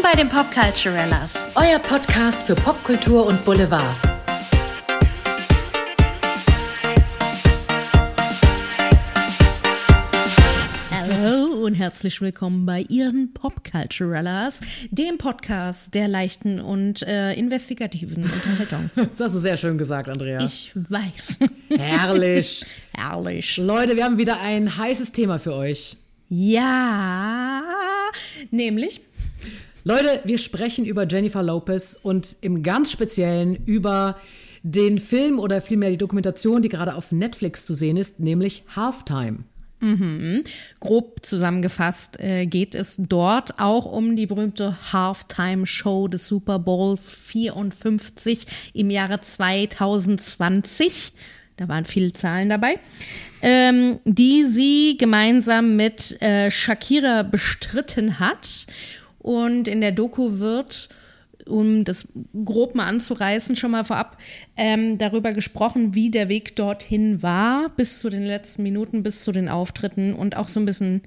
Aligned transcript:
Willkommen 0.00 0.16
bei 0.16 0.22
den 0.22 0.28
Popculturellas. 0.30 1.34
Euer 1.56 1.78
Podcast 1.78 2.44
für 2.44 2.54
Popkultur 2.54 3.26
und 3.26 3.44
Boulevard. 3.44 3.96
Hallo 10.90 11.66
und 11.66 11.74
herzlich 11.74 12.18
willkommen 12.22 12.64
bei 12.64 12.86
Ihren 12.88 13.34
Popculturellas, 13.34 14.60
dem 14.90 15.18
Podcast 15.18 15.94
der 15.94 16.08
leichten 16.08 16.60
und 16.60 17.02
äh, 17.02 17.34
investigativen 17.34 18.22
Unterhaltung. 18.22 18.90
Das 18.96 19.20
hast 19.20 19.34
du 19.34 19.38
sehr 19.38 19.58
schön 19.58 19.76
gesagt, 19.76 20.08
Andrea. 20.08 20.42
Ich 20.42 20.72
weiß. 20.74 21.40
Herrlich. 21.76 22.64
Herrlich. 22.96 23.58
Leute, 23.58 23.96
wir 23.96 24.04
haben 24.04 24.16
wieder 24.16 24.40
ein 24.40 24.78
heißes 24.78 25.12
Thema 25.12 25.38
für 25.38 25.52
euch. 25.52 25.98
Ja, 26.30 27.62
nämlich 28.50 29.02
Leute, 29.82 30.20
wir 30.24 30.36
sprechen 30.38 30.84
über 30.84 31.06
Jennifer 31.06 31.42
Lopez 31.42 31.96
und 32.02 32.36
im 32.42 32.62
ganz 32.62 32.92
Speziellen 32.92 33.56
über 33.64 34.20
den 34.62 34.98
Film 34.98 35.38
oder 35.38 35.62
vielmehr 35.62 35.90
die 35.90 35.96
Dokumentation, 35.96 36.60
die 36.60 36.68
gerade 36.68 36.94
auf 36.94 37.12
Netflix 37.12 37.64
zu 37.64 37.74
sehen 37.74 37.96
ist, 37.96 38.20
nämlich 38.20 38.62
Halftime. 38.76 39.44
grob 40.80 41.24
zusammengefasst 41.24 42.20
äh, 42.20 42.44
geht 42.44 42.74
es 42.74 42.96
dort 42.98 43.58
auch 43.58 43.86
um 43.86 44.14
die 44.16 44.26
berühmte 44.26 44.76
Halftime-Show 44.92 46.08
des 46.08 46.28
Super 46.28 46.58
Bowls 46.58 47.10
54 47.10 48.46
im 48.74 48.90
Jahre 48.90 49.22
2020. 49.22 51.14
Da 51.56 51.68
waren 51.68 51.86
viele 51.86 52.12
Zahlen 52.12 52.50
dabei, 52.50 52.78
ähm, 53.40 54.00
die 54.04 54.44
sie 54.44 54.98
gemeinsam 54.98 55.76
mit 55.76 56.20
äh, 56.20 56.50
Shakira 56.50 57.22
bestritten 57.22 58.18
hat. 58.18 58.66
Und 59.20 59.68
in 59.68 59.80
der 59.80 59.92
Doku 59.92 60.38
wird, 60.38 60.88
um 61.46 61.84
das 61.84 62.08
grob 62.44 62.74
mal 62.74 62.86
anzureißen, 62.86 63.56
schon 63.56 63.70
mal 63.70 63.84
vorab, 63.84 64.18
ähm, 64.56 64.98
darüber 64.98 65.32
gesprochen, 65.32 65.94
wie 65.94 66.10
der 66.10 66.28
Weg 66.28 66.56
dorthin 66.56 67.22
war, 67.22 67.70
bis 67.76 68.00
zu 68.00 68.08
den 68.08 68.24
letzten 68.24 68.62
Minuten, 68.62 69.02
bis 69.02 69.24
zu 69.24 69.32
den 69.32 69.48
Auftritten 69.48 70.14
und 70.14 70.36
auch 70.36 70.48
so 70.48 70.60
ein 70.60 70.66
bisschen 70.66 71.02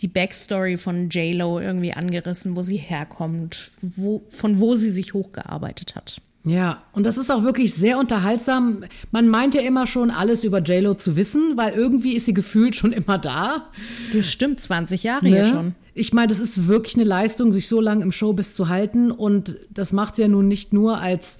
die 0.00 0.08
Backstory 0.08 0.76
von 0.76 1.08
J-Lo 1.08 1.58
irgendwie 1.58 1.92
angerissen, 1.92 2.56
wo 2.56 2.62
sie 2.62 2.76
herkommt, 2.76 3.72
wo, 3.80 4.22
von 4.28 4.60
wo 4.60 4.76
sie 4.76 4.90
sich 4.90 5.12
hochgearbeitet 5.14 5.96
hat. 5.96 6.20
Ja, 6.44 6.84
und 6.92 7.04
das 7.04 7.18
ist 7.18 7.30
auch 7.30 7.42
wirklich 7.42 7.74
sehr 7.74 7.98
unterhaltsam. 7.98 8.84
Man 9.10 9.28
meint 9.28 9.54
ja 9.54 9.60
immer 9.60 9.86
schon, 9.86 10.10
alles 10.10 10.44
über 10.44 10.62
JLo 10.62 10.94
zu 10.94 11.16
wissen, 11.16 11.56
weil 11.56 11.74
irgendwie 11.74 12.14
ist 12.14 12.26
sie 12.26 12.32
gefühlt 12.32 12.76
schon 12.76 12.92
immer 12.92 13.18
da. 13.18 13.68
Das 14.12 14.26
stimmt, 14.26 14.60
20 14.60 15.02
Jahre 15.02 15.28
Ne? 15.28 15.36
jetzt 15.36 15.50
schon. 15.50 15.74
Ich 15.98 16.12
meine, 16.12 16.28
das 16.28 16.38
ist 16.38 16.68
wirklich 16.68 16.94
eine 16.94 17.04
Leistung, 17.04 17.52
sich 17.52 17.66
so 17.66 17.80
lange 17.80 18.04
im 18.04 18.12
Showbiz 18.12 18.54
zu 18.54 18.68
halten. 18.68 19.10
Und 19.10 19.56
das 19.70 19.92
macht 19.92 20.14
sie 20.14 20.22
ja 20.22 20.28
nun 20.28 20.46
nicht 20.46 20.72
nur 20.72 20.98
als, 21.00 21.38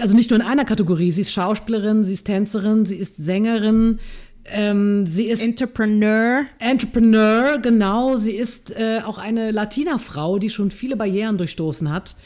also 0.00 0.16
nicht 0.16 0.30
nur 0.30 0.40
in 0.40 0.44
einer 0.44 0.64
Kategorie. 0.64 1.12
Sie 1.12 1.20
ist 1.20 1.30
Schauspielerin, 1.30 2.02
sie 2.02 2.14
ist 2.14 2.24
Tänzerin, 2.24 2.84
sie 2.84 2.96
ist 2.96 3.16
Sängerin, 3.16 4.00
ähm, 4.44 5.06
sie 5.06 5.26
ist 5.26 5.40
Entrepreneur. 5.40 6.44
Entrepreneur, 6.58 7.58
genau. 7.58 8.16
Sie 8.16 8.34
ist 8.34 8.76
äh, 8.76 9.02
auch 9.04 9.18
eine 9.18 9.52
Latina-Frau, 9.52 10.38
die 10.38 10.50
schon 10.50 10.72
viele 10.72 10.96
Barrieren 10.96 11.38
durchstoßen 11.38 11.90
hat. 11.90 12.16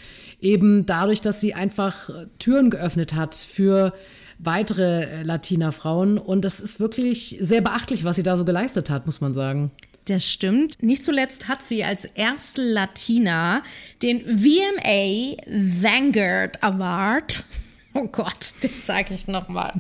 Eben 0.41 0.87
dadurch, 0.87 1.21
dass 1.21 1.43
sie 1.43 1.53
einfach 1.53 2.09
äh, 2.09 2.27
Türen 2.39 2.71
geöffnet 2.71 3.15
hat 3.15 3.35
für 3.35 3.93
weitere 4.39 5.03
äh, 5.05 5.23
Latina-Frauen. 5.25 6.17
Und 6.17 6.45
das 6.47 6.61
ist 6.61 6.81
wirklich 6.81 7.37
sehr 7.41 7.61
beachtlich, 7.61 8.05
was 8.05 8.17
sie 8.17 8.23
da 8.23 8.39
so 8.39 8.47
geleistet 8.47 8.89
hat, 8.89 9.05
muss 9.05 9.21
man 9.21 9.35
sagen. 9.35 9.71
Das 10.07 10.25
stimmt. 10.29 10.83
Nicht 10.83 11.05
zuletzt 11.05 11.49
hat 11.49 11.63
sie 11.63 11.85
als 11.85 12.05
erste 12.05 12.63
Latina 12.63 13.63
den 14.03 14.39
VMA 14.39 15.37
Vanguard 15.47 16.63
Award. 16.63 17.45
Oh 17.93 18.07
Gott, 18.07 18.55
das 18.63 18.87
sage 18.87 19.15
ich 19.15 19.27
nochmal. 19.27 19.73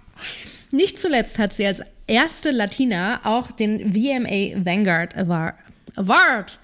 Nicht 0.70 0.98
zuletzt 0.98 1.38
hat 1.38 1.54
sie 1.54 1.66
als 1.66 1.80
erste 2.06 2.50
Latina 2.50 3.20
auch 3.24 3.50
den 3.50 3.94
VMA 3.94 4.66
Vanguard 4.66 5.16
Award. 5.16 5.54
Award. 5.96 6.58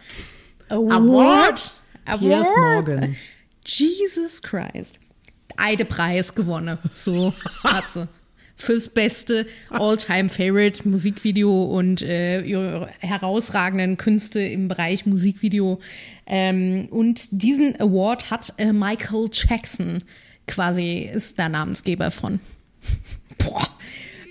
Award? 0.69 1.75
Award. 2.05 2.21
Piers 2.21 2.47
Morgan. 2.55 3.17
Jesus 3.65 4.43
Christ. 4.43 4.99
Eide-Preis 5.57 6.35
gewonnen. 6.35 6.79
So 6.93 7.33
hat 7.65 7.89
sie. 7.89 8.09
Fürs 8.57 8.89
beste 8.89 9.47
All-Time-Favorite 9.71 10.89
Musikvideo 10.89 11.65
und 11.65 12.03
äh, 12.03 12.41
ihre 12.43 12.89
herausragenden 13.01 13.97
Künste 13.97 14.41
im 14.41 14.69
Bereich 14.69 15.07
Musikvideo. 15.07 15.81
Ähm, 16.27 16.89
und 16.91 17.29
diesen 17.31 17.79
Award 17.81 18.31
hat 18.31 18.55
äh, 18.59 18.73
Michael 18.73 19.29
Jackson 19.33 19.99
quasi, 20.47 21.11
ist 21.13 21.39
der 21.39 21.49
Namensgeber 21.49 22.11
von. 22.11 22.41
Boah. 23.39 23.67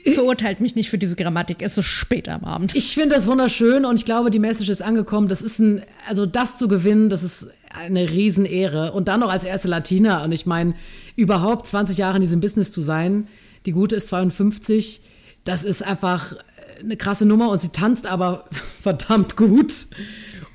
Verurteilt 0.06 0.60
mich 0.60 0.76
nicht 0.76 0.90
für 0.90 0.98
diese 0.98 1.16
Grammatik, 1.16 1.62
es 1.62 1.78
ist 1.78 1.86
spät 1.86 2.28
am 2.28 2.44
Abend. 2.44 2.76
Ich 2.76 2.94
finde 2.94 3.16
das 3.16 3.26
wunderschön 3.26 3.86
und 3.86 3.96
ich 3.96 4.04
glaube, 4.04 4.32
die 4.32 4.40
Message 4.40 4.70
ist 4.70 4.82
angekommen. 4.82 5.30
Das 5.30 5.42
ist 5.42 5.60
ein, 5.60 5.84
also 6.08 6.26
das 6.26 6.58
zu 6.58 6.68
gewinnen, 6.68 7.10
das 7.10 7.24
ist 7.24 7.48
eine 7.70 8.10
Riesenehre. 8.10 8.92
Und 8.92 9.08
dann 9.08 9.22
noch 9.22 9.30
als 9.30 9.46
erste 9.46 9.70
Latina. 9.70 10.24
Und 10.24 10.34
ich 10.34 10.46
meine, 10.46 10.76
überhaupt 11.16 11.68
20 11.68 11.98
Jahre 11.98 12.18
in 12.18 12.22
diesem 12.22 12.42
Business 12.42 12.72
zu 12.72 12.82
sein. 12.82 13.28
Die 13.66 13.72
gute 13.72 13.96
ist 13.96 14.08
52. 14.08 15.02
Das 15.44 15.64
ist 15.64 15.84
einfach 15.84 16.36
eine 16.80 16.98
krasse 16.98 17.26
Nummer 17.26 17.50
und 17.50 17.58
sie 17.60 17.70
tanzt 17.70 18.06
aber 18.06 18.46
verdammt 18.82 19.36
gut. 19.36 19.74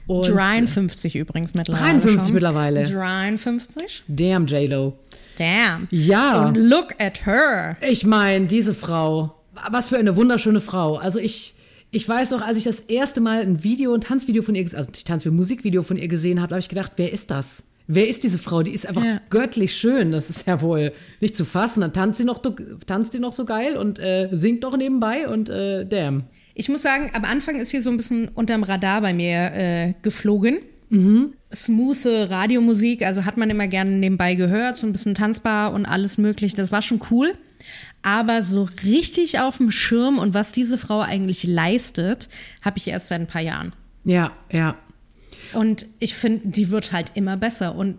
Und 0.06 0.26
53 0.26 1.16
übrigens 1.16 1.52
mittlerweile. 1.54 1.84
53 1.84 2.22
schon. 2.22 2.34
mittlerweile. 2.34 2.82
53? 2.84 4.04
Damn, 4.08 4.46
J-Lo. 4.46 4.98
Damn. 5.36 5.86
Ja. 5.90 6.46
Und 6.46 6.56
look 6.56 6.94
at 6.98 7.26
her. 7.26 7.76
Ich 7.82 8.06
meine, 8.06 8.46
diese 8.46 8.72
Frau, 8.72 9.34
was 9.70 9.90
für 9.90 9.98
eine 9.98 10.16
wunderschöne 10.16 10.62
Frau. 10.62 10.96
Also 10.96 11.18
ich, 11.18 11.54
ich 11.90 12.08
weiß 12.08 12.30
noch, 12.30 12.40
als 12.40 12.56
ich 12.56 12.64
das 12.64 12.80
erste 12.80 13.20
Mal 13.20 13.42
ein 13.42 13.62
Video, 13.62 13.92
ein 13.92 14.00
Tanzvideo 14.00 14.42
von 14.42 14.54
ihr, 14.54 14.62
also 14.62 14.90
nicht 14.90 15.06
Tanzvideo, 15.06 15.34
ein 15.34 15.36
Musikvideo 15.36 15.82
von 15.82 15.98
ihr 15.98 16.08
gesehen 16.08 16.40
habe, 16.40 16.54
habe 16.54 16.60
ich 16.60 16.70
gedacht, 16.70 16.92
wer 16.96 17.12
ist 17.12 17.30
das? 17.30 17.64
Wer 17.90 18.06
ist 18.06 18.22
diese 18.22 18.38
Frau? 18.38 18.62
Die 18.62 18.72
ist 18.74 18.86
einfach 18.86 19.02
Ja. 19.02 19.20
göttlich 19.30 19.74
schön. 19.76 20.12
Das 20.12 20.28
ist 20.30 20.46
ja 20.46 20.60
wohl 20.60 20.92
nicht 21.20 21.34
zu 21.36 21.44
fassen. 21.46 21.80
Dann 21.80 21.92
tanzt 21.94 22.18
sie 22.18 22.24
noch, 22.24 22.40
tanzt 22.86 23.12
sie 23.12 23.18
noch 23.18 23.32
so 23.32 23.44
geil 23.46 23.76
und 23.78 23.98
äh, 23.98 24.28
singt 24.32 24.62
noch 24.62 24.76
nebenbei 24.76 25.26
und 25.26 25.48
äh, 25.48 25.86
damn. 25.86 26.24
Ich 26.54 26.68
muss 26.68 26.82
sagen, 26.82 27.10
am 27.14 27.24
Anfang 27.24 27.56
ist 27.58 27.70
hier 27.70 27.80
so 27.82 27.88
ein 27.90 27.96
bisschen 27.96 28.28
unterm 28.28 28.62
Radar 28.62 29.00
bei 29.00 29.14
mir 29.14 29.52
äh, 29.54 29.94
geflogen. 30.02 30.58
Smoothe 31.52 32.30
Radiomusik, 32.30 33.04
also 33.04 33.24
hat 33.24 33.36
man 33.36 33.50
immer 33.50 33.66
gerne 33.68 33.90
nebenbei 33.92 34.34
gehört, 34.34 34.76
so 34.78 34.86
ein 34.86 34.92
bisschen 34.92 35.14
tanzbar 35.14 35.72
und 35.72 35.86
alles 35.86 36.18
mögliche. 36.18 36.56
Das 36.56 36.72
war 36.72 36.82
schon 36.82 37.00
cool. 37.10 37.34
Aber 38.02 38.42
so 38.42 38.68
richtig 38.84 39.40
auf 39.40 39.58
dem 39.58 39.70
Schirm 39.70 40.18
und 40.18 40.34
was 40.34 40.52
diese 40.52 40.78
Frau 40.78 41.00
eigentlich 41.00 41.44
leistet, 41.44 42.28
habe 42.62 42.78
ich 42.78 42.88
erst 42.88 43.08
seit 43.08 43.20
ein 43.20 43.26
paar 43.26 43.42
Jahren. 43.42 43.72
Ja, 44.04 44.32
ja. 44.52 44.76
Und 45.54 45.86
ich 45.98 46.14
finde, 46.14 46.48
die 46.48 46.70
wird 46.70 46.92
halt 46.92 47.12
immer 47.14 47.36
besser. 47.36 47.74
Und 47.74 47.96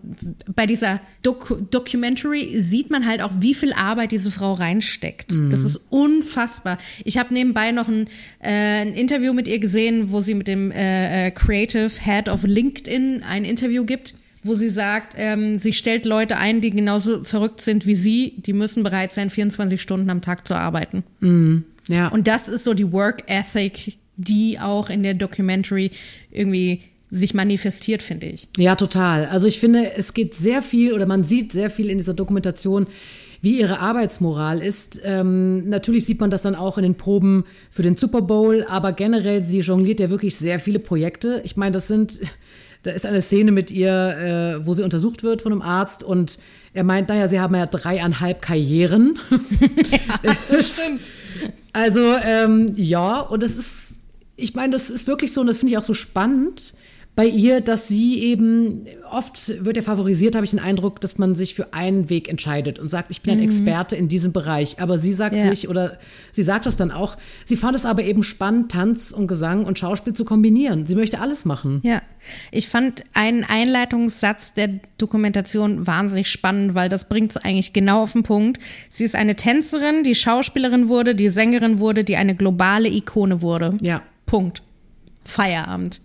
bei 0.54 0.66
dieser 0.66 1.00
Doku 1.22 1.56
Documentary 1.56 2.60
sieht 2.60 2.90
man 2.90 3.06
halt 3.06 3.22
auch, 3.22 3.32
wie 3.38 3.54
viel 3.54 3.72
Arbeit 3.72 4.12
diese 4.12 4.30
Frau 4.30 4.54
reinsteckt. 4.54 5.32
Das 5.50 5.64
ist 5.64 5.80
unfassbar. 5.90 6.78
Ich 7.04 7.18
habe 7.18 7.34
nebenbei 7.34 7.72
noch 7.72 7.88
ein, 7.88 8.06
äh, 8.40 8.82
ein 8.82 8.94
Interview 8.94 9.32
mit 9.32 9.48
ihr 9.48 9.58
gesehen, 9.58 10.12
wo 10.12 10.20
sie 10.20 10.34
mit 10.34 10.48
dem 10.48 10.70
äh, 10.70 11.26
äh, 11.26 11.30
Creative 11.30 11.90
Head 12.00 12.28
of 12.28 12.44
LinkedIn 12.44 13.22
ein 13.28 13.44
Interview 13.44 13.84
gibt, 13.84 14.14
wo 14.42 14.54
sie 14.54 14.70
sagt, 14.70 15.14
ähm, 15.16 15.58
sie 15.58 15.72
stellt 15.72 16.06
Leute 16.06 16.36
ein, 16.36 16.60
die 16.60 16.70
genauso 16.70 17.24
verrückt 17.24 17.60
sind 17.60 17.86
wie 17.86 17.94
sie. 17.94 18.34
Die 18.38 18.52
müssen 18.52 18.82
bereit 18.82 19.12
sein, 19.12 19.30
24 19.30 19.80
Stunden 19.80 20.08
am 20.10 20.22
Tag 20.22 20.46
zu 20.46 20.54
arbeiten. 20.54 21.04
Ja. 21.88 22.08
Und 22.08 22.28
das 22.28 22.48
ist 22.48 22.64
so 22.64 22.74
die 22.74 22.92
Work 22.92 23.24
Ethic, 23.26 23.98
die 24.16 24.58
auch 24.58 24.90
in 24.90 25.02
der 25.02 25.14
Documentary 25.14 25.90
irgendwie 26.30 26.82
sich 27.10 27.34
manifestiert, 27.34 28.02
finde 28.02 28.26
ich. 28.26 28.48
Ja, 28.56 28.76
total. 28.76 29.26
Also 29.26 29.46
ich 29.46 29.60
finde, 29.60 29.92
es 29.96 30.14
geht 30.14 30.34
sehr 30.34 30.62
viel 30.62 30.92
oder 30.92 31.06
man 31.06 31.24
sieht 31.24 31.52
sehr 31.52 31.70
viel 31.70 31.90
in 31.90 31.98
dieser 31.98 32.14
Dokumentation, 32.14 32.86
wie 33.42 33.58
ihre 33.58 33.80
Arbeitsmoral 33.80 34.62
ist. 34.62 35.00
Ähm, 35.02 35.68
natürlich 35.68 36.04
sieht 36.04 36.20
man 36.20 36.30
das 36.30 36.42
dann 36.42 36.54
auch 36.54 36.76
in 36.76 36.82
den 36.82 36.94
Proben 36.94 37.44
für 37.70 37.82
den 37.82 37.96
Super 37.96 38.22
Bowl, 38.22 38.64
aber 38.68 38.92
generell, 38.92 39.42
sie 39.42 39.60
jongliert 39.60 39.98
ja 39.98 40.10
wirklich 40.10 40.36
sehr 40.36 40.60
viele 40.60 40.78
Projekte. 40.78 41.40
Ich 41.44 41.56
meine, 41.56 41.72
das 41.72 41.88
sind, 41.88 42.20
da 42.82 42.90
ist 42.90 43.06
eine 43.06 43.22
Szene 43.22 43.50
mit 43.50 43.70
ihr, 43.70 43.90
äh, 44.60 44.66
wo 44.66 44.74
sie 44.74 44.84
untersucht 44.84 45.22
wird 45.22 45.42
von 45.42 45.52
einem 45.52 45.62
Arzt 45.62 46.02
und 46.02 46.38
er 46.74 46.84
meint, 46.84 47.08
naja, 47.08 47.28
sie 47.28 47.40
haben 47.40 47.54
ja 47.54 47.66
dreieinhalb 47.66 48.42
Karrieren. 48.42 49.18
Das 50.48 50.68
stimmt. 50.68 51.00
Also 51.72 52.14
ähm, 52.22 52.74
ja, 52.76 53.20
und 53.20 53.42
das 53.42 53.56
ist, 53.56 53.94
ich 54.36 54.54
meine, 54.54 54.72
das 54.72 54.90
ist 54.90 55.06
wirklich 55.06 55.32
so, 55.32 55.40
und 55.40 55.46
das 55.46 55.58
finde 55.58 55.72
ich 55.72 55.78
auch 55.78 55.84
so 55.84 55.94
spannend. 55.94 56.74
Bei 57.20 57.26
ihr, 57.26 57.60
dass 57.60 57.86
sie 57.86 58.18
eben, 58.18 58.86
oft 59.10 59.62
wird 59.62 59.76
ja 59.76 59.82
favorisiert, 59.82 60.34
habe 60.34 60.44
ich 60.46 60.52
den 60.52 60.58
Eindruck, 60.58 61.02
dass 61.02 61.18
man 61.18 61.34
sich 61.34 61.54
für 61.54 61.74
einen 61.74 62.08
Weg 62.08 62.30
entscheidet 62.30 62.78
und 62.78 62.88
sagt, 62.88 63.10
ich 63.10 63.20
bin 63.20 63.34
ein 63.34 63.40
Experte 63.44 63.94
in 63.94 64.08
diesem 64.08 64.32
Bereich. 64.32 64.80
Aber 64.80 64.98
sie 64.98 65.12
sagt 65.12 65.36
Ja. 65.36 65.50
sich, 65.50 65.68
oder 65.68 65.98
sie 66.32 66.42
sagt 66.42 66.64
das 66.64 66.78
dann 66.78 66.90
auch, 66.90 67.18
sie 67.44 67.58
fand 67.58 67.76
es 67.76 67.84
aber 67.84 68.04
eben 68.04 68.22
spannend, 68.24 68.72
Tanz 68.72 69.10
und 69.10 69.26
Gesang 69.26 69.66
und 69.66 69.78
Schauspiel 69.78 70.14
zu 70.14 70.24
kombinieren. 70.24 70.86
Sie 70.86 70.94
möchte 70.94 71.20
alles 71.20 71.44
machen. 71.44 71.80
Ja, 71.82 72.00
ich 72.52 72.68
fand 72.70 73.04
einen 73.12 73.44
Einleitungssatz 73.44 74.54
der 74.54 74.80
Dokumentation 74.96 75.86
wahnsinnig 75.86 76.30
spannend, 76.30 76.74
weil 76.74 76.88
das 76.88 77.06
bringt 77.10 77.32
es 77.32 77.36
eigentlich 77.36 77.74
genau 77.74 78.04
auf 78.04 78.12
den 78.12 78.22
Punkt. 78.22 78.58
Sie 78.88 79.04
ist 79.04 79.14
eine 79.14 79.36
Tänzerin, 79.36 80.04
die 80.04 80.14
Schauspielerin 80.14 80.88
wurde, 80.88 81.14
die 81.14 81.28
Sängerin 81.28 81.80
wurde, 81.80 82.02
die 82.02 82.16
eine 82.16 82.34
globale 82.34 82.88
Ikone 82.88 83.42
wurde. 83.42 83.76
Ja. 83.82 84.00
Punkt. 84.24 84.62
Feierabend. 85.26 86.00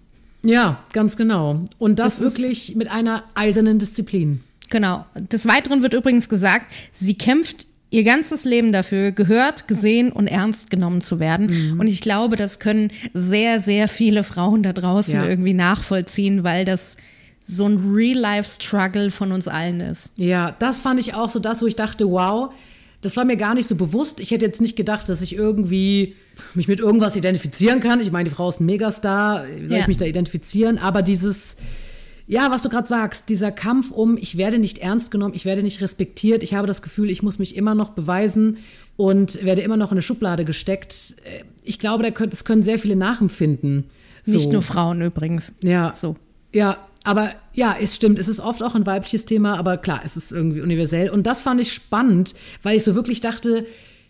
Ja, 0.45 0.83
ganz 0.93 1.17
genau. 1.17 1.65
Und 1.77 1.99
das, 1.99 2.19
Das 2.19 2.21
wirklich 2.33 2.75
mit 2.75 2.89
einer 2.91 3.23
eisernen 3.35 3.79
Disziplin. 3.79 4.41
Genau. 4.69 5.05
Des 5.15 5.47
Weiteren 5.47 5.81
wird 5.81 5.93
übrigens 5.93 6.29
gesagt, 6.29 6.71
sie 6.91 7.15
kämpft 7.15 7.67
ihr 7.91 8.03
ganzes 8.03 8.43
Leben 8.45 8.71
dafür, 8.73 9.11
gehört, 9.11 9.67
gesehen 9.67 10.11
und 10.11 10.27
ernst 10.27 10.69
genommen 10.69 11.01
zu 11.01 11.19
werden. 11.19 11.73
Mhm. 11.73 11.79
Und 11.79 11.87
ich 11.87 12.01
glaube, 12.01 12.35
das 12.35 12.59
können 12.59 12.91
sehr, 13.13 13.59
sehr 13.59 13.87
viele 13.87 14.23
Frauen 14.23 14.63
da 14.63 14.73
draußen 14.73 15.13
Ja. 15.13 15.25
irgendwie 15.25 15.53
nachvollziehen, 15.53 16.43
weil 16.43 16.65
das 16.65 16.97
so 17.47 17.67
ein 17.67 17.77
Real-Life-Struggle 17.93 19.11
von 19.11 19.31
uns 19.31 19.47
allen 19.47 19.79
ist. 19.81 20.11
Ja, 20.15 20.55
das 20.57 20.79
fand 20.79 20.99
ich 20.99 21.13
auch 21.13 21.29
so 21.29 21.39
das, 21.39 21.61
wo 21.61 21.67
ich 21.67 21.75
dachte, 21.75 22.09
wow, 22.09 22.51
das 23.05 23.15
war 23.17 23.25
mir 23.25 23.37
gar 23.37 23.53
nicht 23.53 23.67
so 23.67 23.75
bewusst. 23.75 24.19
Ich 24.19 24.31
hätte 24.31 24.45
jetzt 24.45 24.59
nicht 24.61 24.75
gedacht, 24.75 25.07
dass 25.07 25.21
ich 25.21 25.35
irgendwie 25.35 26.15
mich 26.53 26.67
mit 26.67 26.79
irgendwas 26.79 27.15
identifizieren 27.15 27.79
kann. 27.79 28.01
Ich 28.01 28.11
meine, 28.11 28.27
die 28.29 28.35
Frau 28.35 28.49
ist 28.49 28.59
ein 28.59 28.65
Megastar, 28.65 29.45
wie 29.47 29.67
soll 29.67 29.77
Ja. 29.77 29.81
ich 29.83 29.87
mich 29.87 29.97
da 29.97 30.05
identifizieren? 30.05 30.77
Aber 30.77 31.01
dieses, 31.01 31.55
ja, 32.27 32.51
was 32.51 32.61
du 32.63 32.69
gerade 32.69 32.87
sagst, 32.87 33.29
dieser 33.29 33.51
Kampf 33.51 33.91
um, 33.91 34.17
ich 34.17 34.37
werde 34.37 34.59
nicht 34.59 34.79
ernst 34.79 35.11
genommen, 35.11 35.33
ich 35.35 35.45
werde 35.45 35.63
nicht 35.63 35.79
respektiert, 35.81 36.43
ich 36.43 36.53
habe 36.53 36.67
das 36.67 36.81
Gefühl, 36.81 37.09
ich 37.09 37.23
muss 37.23 37.39
mich 37.39 37.55
immer 37.55 37.75
noch 37.75 37.91
beweisen 37.91 38.57
und 38.97 39.43
werde 39.45 39.61
immer 39.61 39.77
noch 39.77 39.91
in 39.91 39.95
eine 39.95 40.01
Schublade 40.01 40.43
gesteckt. 40.45 41.15
Äh, 41.23 41.43
Ich 41.63 41.79
glaube, 41.79 42.11
das 42.11 42.43
können 42.45 42.63
sehr 42.63 42.79
viele 42.79 42.95
nachempfinden. 42.95 43.85
Nicht 44.25 44.43
So. 44.45 44.51
nur 44.51 44.61
Frauen 44.61 45.01
übrigens. 45.01 45.53
Ja. 45.63 45.93
So. 45.95 46.15
Ja, 46.53 46.77
aber 47.05 47.31
ja, 47.53 47.75
es 47.79 47.95
stimmt. 47.95 48.19
Es 48.19 48.27
ist 48.27 48.39
oft 48.39 48.63
auch 48.63 48.75
ein 48.75 48.85
weibliches 48.85 49.25
Thema, 49.25 49.57
aber 49.57 49.77
klar, 49.77 50.01
es 50.03 50.17
ist 50.17 50.31
irgendwie 50.31 50.61
universell. 50.61 51.09
Und 51.09 51.27
das 51.27 51.43
fand 51.43 51.61
ich 51.61 51.71
spannend, 51.71 52.33
weil 52.63 52.75
ich 52.75 52.83
so 52.83 52.95
wirklich 52.95 53.21
dachte, 53.21 53.65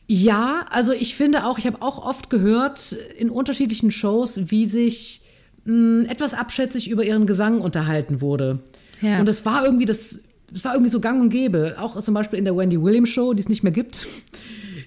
ja, 0.07 0.65
also 0.69 0.93
ich 0.93 1.15
finde 1.15 1.45
auch, 1.45 1.57
ich 1.57 1.67
habe 1.67 1.81
auch 1.81 2.03
oft 2.03 2.29
gehört 2.29 2.93
in 3.17 3.29
unterschiedlichen 3.29 3.91
Shows, 3.91 4.39
wie 4.49 4.65
sich 4.65 5.21
mh, 5.65 6.09
etwas 6.09 6.33
abschätzig 6.33 6.89
über 6.89 7.03
ihren 7.03 7.27
Gesang 7.27 7.59
unterhalten 7.59 8.21
wurde. 8.21 8.59
Ja. 9.01 9.19
Und 9.19 9.27
es 9.27 9.45
war 9.45 9.65
irgendwie 9.65 9.85
das, 9.85 10.19
das 10.51 10.63
war 10.63 10.73
irgendwie 10.73 10.91
so 10.91 11.01
gang 11.01 11.21
und 11.21 11.29
gäbe. 11.29 11.75
Auch 11.77 11.99
zum 11.99 12.13
Beispiel 12.13 12.39
in 12.39 12.45
der 12.45 12.55
Wendy 12.55 12.81
Williams 12.81 13.09
Show, 13.09 13.33
die 13.33 13.41
es 13.41 13.49
nicht 13.49 13.63
mehr 13.63 13.73
gibt, 13.73 14.07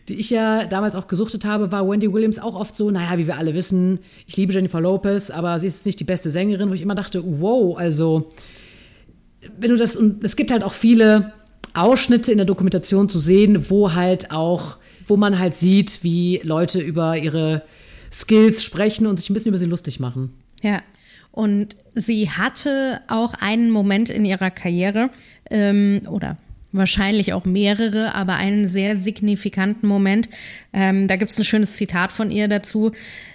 die 0.09 0.15
ich 0.15 0.31
ja 0.31 0.65
damals 0.65 0.95
auch 0.95 1.09
gesuchtet 1.09 1.45
habe, 1.45 1.71
war 1.71 1.89
Wendy 1.89 2.13
Williams 2.13 2.39
auch 2.39 2.55
oft 2.55 2.75
so, 2.75 2.91
naja, 2.91 3.19
wie 3.19 3.27
wir 3.27 3.37
alle 3.37 3.55
wissen, 3.55 3.99
ich 4.27 4.37
liebe 4.37 4.53
Jennifer 4.53 4.81
Lopez, 4.81 5.31
aber 5.31 5.59
sie 5.59 5.67
ist 5.67 5.87
nicht 5.87 6.01
die 6.01 6.05
beste 6.05 6.31
Sängerin, 6.31 6.71
wo 6.71 6.75
ich 6.75 6.83
immer 6.83 6.95
dachte, 6.95 7.23
wow, 7.25 7.77
also 7.77 8.31
wenn 9.59 9.71
du 9.71 9.77
das, 9.77 9.97
und 9.97 10.25
es 10.25 10.37
gibt 10.37 10.51
halt 10.51 10.65
auch 10.65 10.73
viele 10.73 11.33
Ausschnitte 11.75 12.33
in 12.33 12.39
der 12.39 12.47
Dokumentation 12.47 13.09
zu 13.09 13.19
sehen, 13.19 13.71
wo 13.71 13.95
halt 13.95 14.31
auch, 14.31 14.79
wo 15.07 15.17
man 15.17 15.39
halt 15.39 15.55
sieht, 15.55 16.03
wie 16.03 16.41
Leute 16.43 16.81
über 16.81 17.17
ihre 17.17 17.63
Skills 18.11 18.65
sprechen 18.65 19.07
und 19.07 19.19
sich 19.19 19.31
ein 19.31 19.35
bisschen 19.35 19.51
über 19.51 19.59
sie 19.59 19.67
lustig 19.67 20.01
machen. 20.01 20.33
Ja. 20.63 20.81
Und 21.31 21.77
sie 21.95 22.31
hatte 22.31 23.01
auch 23.07 23.35
einen 23.35 23.71
Moment 23.71 24.11
in 24.11 24.25
ihrer 24.25 24.51
Karriere, 24.51 25.11
ähm, 25.51 26.03
oder 26.11 26.37
wahrscheinlich 26.73 27.33
auch 27.33 27.45
mehrere, 27.45 28.15
aber 28.15 28.37
einen 28.37 28.69
sehr 28.69 28.97
signifikanten 28.97 29.89
Moment. 29.89 30.29
Ähm, 30.73 31.09
da 31.09 31.17
gibt 31.17 31.31
es 31.31 31.39
ein 31.39 31.45
schönes 31.45 31.77
Zitat 31.77 32.13
von 32.13 32.31
ihr 32.31 32.49
dazu. 32.49 32.93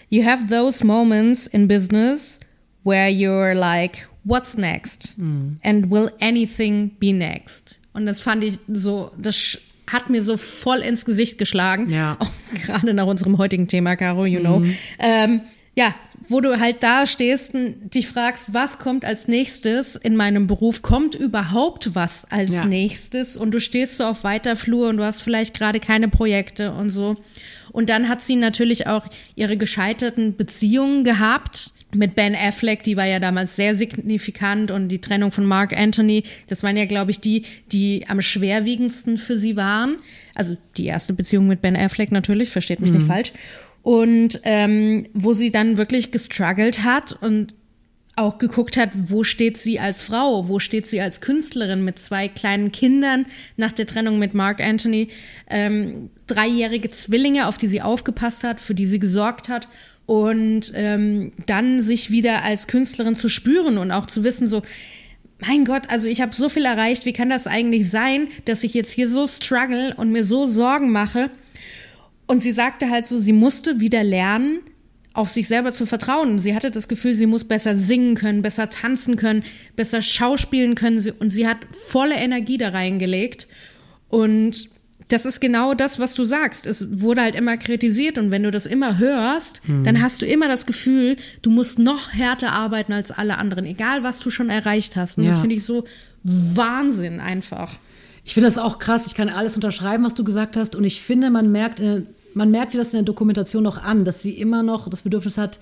You 0.09 0.25
have 0.25 0.45
those 0.47 0.85
moments 0.85 1.47
in 1.47 1.67
business 1.67 2.39
where 2.83 3.09
you're 3.09 3.53
like, 3.53 4.07
what's 4.23 4.57
next? 4.57 5.15
And 5.63 5.89
will 5.89 6.11
anything 6.21 6.91
be 6.99 7.13
next? 7.13 7.79
Und 7.93 8.05
das 8.05 8.21
fand 8.21 8.43
ich 8.43 8.59
so, 8.67 9.11
das 9.17 9.57
hat 9.87 10.09
mir 10.09 10.23
so 10.23 10.37
voll 10.37 10.79
ins 10.79 11.05
Gesicht 11.05 11.37
geschlagen. 11.37 11.89
Ja. 11.89 12.17
Auch 12.19 12.31
gerade 12.53 12.93
nach 12.93 13.05
unserem 13.05 13.37
heutigen 13.37 13.67
Thema, 13.67 13.95
Caro, 13.95 14.25
you 14.25 14.39
know. 14.39 14.63
Ähm, 14.99 15.41
ja, 15.75 15.93
wo 16.29 16.39
du 16.39 16.59
halt 16.59 16.83
da 16.83 17.05
stehst 17.05 17.53
und 17.53 17.93
dich 17.93 18.07
fragst, 18.07 18.53
was 18.53 18.77
kommt 18.77 19.05
als 19.05 19.27
nächstes 19.27 19.95
in 19.95 20.15
meinem 20.15 20.47
Beruf? 20.47 20.81
Kommt 20.81 21.15
überhaupt 21.15 21.95
was 21.95 22.25
als 22.31 22.51
Ja. 22.51 22.65
nächstes? 22.65 23.35
Und 23.35 23.51
du 23.51 23.59
stehst 23.59 23.97
so 23.97 24.05
auf 24.05 24.23
weiter 24.23 24.55
Flur 24.55 24.89
und 24.89 24.97
du 24.97 25.03
hast 25.03 25.21
vielleicht 25.21 25.57
gerade 25.57 25.79
keine 25.79 26.07
Projekte 26.07 26.71
und 26.71 26.89
so. 26.89 27.17
Und 27.71 27.89
dann 27.89 28.07
hat 28.07 28.23
sie 28.23 28.35
natürlich 28.35 28.87
auch 28.87 29.07
ihre 29.35 29.57
gescheiterten 29.57 30.37
Beziehungen 30.37 31.03
gehabt. 31.03 31.71
Mit 31.95 32.15
Ben 32.15 32.35
Affleck, 32.35 32.81
die 32.83 32.97
war 32.97 33.05
ja 33.05 33.19
damals 33.19 33.55
sehr 33.55 33.75
signifikant 33.75 34.71
und 34.71 34.87
die 34.87 34.99
Trennung 34.99 35.31
von 35.31 35.45
Mark 35.45 35.77
Anthony, 35.77 36.23
das 36.47 36.63
waren 36.63 36.75
ja, 36.75 36.85
glaube 36.85 37.11
ich, 37.11 37.19
die, 37.19 37.43
die 37.71 38.05
am 38.07 38.19
schwerwiegendsten 38.19 39.19
für 39.19 39.37
sie 39.37 39.55
waren. 39.55 39.97
Also 40.33 40.57
die 40.77 40.85
erste 40.87 41.13
Beziehung 41.13 41.47
mit 41.47 41.61
Ben 41.61 41.75
Affleck 41.75 42.11
natürlich, 42.11 42.49
versteht 42.49 42.79
mich 42.79 42.91
nicht 42.91 43.05
falsch. 43.05 43.31
Und 43.83 44.39
ähm, 44.43 45.05
wo 45.13 45.33
sie 45.33 45.51
dann 45.51 45.77
wirklich 45.77 46.11
gestruggelt 46.11 46.83
hat 46.83 47.17
und 47.21 47.53
auch 48.15 48.37
geguckt 48.37 48.77
hat, 48.77 48.91
wo 49.07 49.23
steht 49.23 49.57
sie 49.57 49.79
als 49.79 50.03
Frau, 50.03 50.47
wo 50.47 50.59
steht 50.59 50.85
sie 50.87 51.01
als 51.01 51.19
Künstlerin 51.19 51.83
mit 51.83 51.97
zwei 51.97 52.27
kleinen 52.27 52.71
Kindern 52.71 53.25
nach 53.57 53.71
der 53.71 53.87
Trennung 53.87 54.19
mit 54.19 54.33
Mark 54.33 54.61
Anthony, 54.61 55.09
ähm, 55.49 56.11
dreijährige 56.27 56.91
Zwillinge, 56.91 57.47
auf 57.47 57.57
die 57.57 57.67
sie 57.67 57.81
aufgepasst 57.81 58.43
hat, 58.43 58.59
für 58.59 58.75
die 58.75 58.85
sie 58.85 58.99
gesorgt 58.99 59.49
hat 59.49 59.67
und 60.05 60.71
ähm, 60.75 61.31
dann 61.45 61.81
sich 61.81 62.11
wieder 62.11 62.43
als 62.43 62.67
Künstlerin 62.67 63.15
zu 63.15 63.29
spüren 63.29 63.77
und 63.77 63.91
auch 63.91 64.05
zu 64.05 64.23
wissen, 64.23 64.47
so, 64.47 64.61
mein 65.39 65.65
Gott, 65.65 65.89
also 65.89 66.07
ich 66.07 66.21
habe 66.21 66.35
so 66.35 66.49
viel 66.49 66.65
erreicht, 66.65 67.05
wie 67.05 67.13
kann 67.13 67.29
das 67.29 67.47
eigentlich 67.47 67.89
sein, 67.89 68.27
dass 68.45 68.63
ich 68.63 68.73
jetzt 68.73 68.91
hier 68.91 69.09
so 69.09 69.27
struggle 69.27 69.93
und 69.95 70.11
mir 70.11 70.23
so 70.23 70.45
Sorgen 70.45 70.91
mache? 70.91 71.31
Und 72.27 72.39
sie 72.39 72.51
sagte 72.51 72.89
halt 72.89 73.05
so, 73.05 73.17
sie 73.19 73.33
musste 73.33 73.79
wieder 73.79 74.03
lernen, 74.03 74.59
auf 75.13 75.29
sich 75.29 75.47
selber 75.47 75.71
zu 75.71 75.85
vertrauen. 75.85 76.39
Sie 76.39 76.55
hatte 76.55 76.71
das 76.71 76.87
Gefühl, 76.87 77.13
sie 77.13 77.27
muss 77.27 77.43
besser 77.43 77.77
singen 77.77 78.15
können, 78.15 78.41
besser 78.41 78.69
tanzen 78.69 79.15
können, 79.15 79.43
besser 79.75 80.01
schauspielen 80.01 80.73
können. 80.75 81.03
Und 81.19 81.29
sie 81.29 81.47
hat 81.47 81.57
volle 81.71 82.15
Energie 82.15 82.57
da 82.57 82.69
reingelegt. 82.69 83.47
Und 84.09 84.69
das 85.09 85.25
ist 85.25 85.39
genau 85.39 85.75
das, 85.75 85.99
was 85.99 86.15
du 86.15 86.23
sagst. 86.23 86.65
Es 86.65 87.01
wurde 87.01 87.21
halt 87.21 87.35
immer 87.35 87.57
kritisiert 87.57 88.17
und 88.17 88.31
wenn 88.31 88.41
du 88.41 88.49
das 88.51 88.65
immer 88.65 88.97
hörst, 88.97 89.61
dann 89.83 90.01
hast 90.01 90.21
du 90.21 90.25
immer 90.25 90.47
das 90.47 90.65
Gefühl, 90.65 91.17
du 91.43 91.51
musst 91.51 91.77
noch 91.77 92.13
härter 92.13 92.51
arbeiten 92.51 92.93
als 92.93 93.11
alle 93.11 93.37
anderen, 93.37 93.65
egal 93.65 94.01
was 94.01 94.19
du 94.19 94.29
schon 94.31 94.49
erreicht 94.49 94.95
hast. 94.95 95.19
Und 95.19 95.25
das 95.25 95.35
Ja. 95.35 95.41
finde 95.41 95.55
ich 95.57 95.65
so 95.65 95.83
Wahnsinn 96.23 97.19
einfach. 97.19 97.77
Ich 98.25 98.33
finde 98.33 98.47
das 98.47 98.57
auch 98.57 98.79
krass. 98.79 99.05
Ich 99.05 99.15
kann 99.15 99.29
alles 99.29 99.55
unterschreiben, 99.55 100.03
was 100.03 100.13
du 100.13 100.23
gesagt 100.23 100.57
hast. 100.57 100.75
Und 100.75 100.83
ich 100.83 101.01
finde, 101.01 101.29
man 101.29 101.51
merkt, 101.51 101.79
äh, 101.79 102.03
man 102.33 102.51
merkt 102.51 102.73
dir 102.73 102.77
das 102.77 102.93
in 102.93 102.99
der 102.99 103.05
Dokumentation 103.05 103.63
noch 103.63 103.81
an, 103.81 104.05
dass 104.05 104.21
sie 104.21 104.31
immer 104.31 104.63
noch 104.63 104.89
das 104.89 105.01
Bedürfnis 105.01 105.37
hat, 105.37 105.59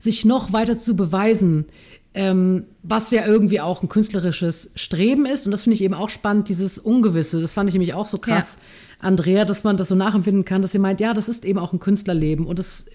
sich 0.00 0.24
noch 0.24 0.52
weiter 0.52 0.78
zu 0.78 0.96
beweisen. 0.96 1.66
Ähm, 2.14 2.64
was 2.82 3.10
ja 3.10 3.26
irgendwie 3.26 3.60
auch 3.60 3.82
ein 3.82 3.88
künstlerisches 3.88 4.70
Streben 4.74 5.26
ist. 5.26 5.46
Und 5.46 5.52
das 5.52 5.64
finde 5.64 5.74
ich 5.74 5.82
eben 5.82 5.94
auch 5.94 6.08
spannend, 6.08 6.48
dieses 6.48 6.78
Ungewisse. 6.78 7.40
Das 7.40 7.52
fand 7.52 7.68
ich 7.68 7.74
nämlich 7.74 7.94
auch 7.94 8.06
so 8.06 8.16
krass, 8.16 8.56
Andrea, 8.98 9.44
dass 9.44 9.62
man 9.62 9.76
das 9.76 9.88
so 9.88 9.94
nachempfinden 9.94 10.44
kann, 10.44 10.62
dass 10.62 10.72
sie 10.72 10.78
meint, 10.78 11.00
ja, 11.00 11.14
das 11.14 11.28
ist 11.28 11.44
eben 11.44 11.58
auch 11.58 11.72
ein 11.72 11.78
Künstlerleben. 11.78 12.46
Und 12.46 12.58
das 12.58 12.86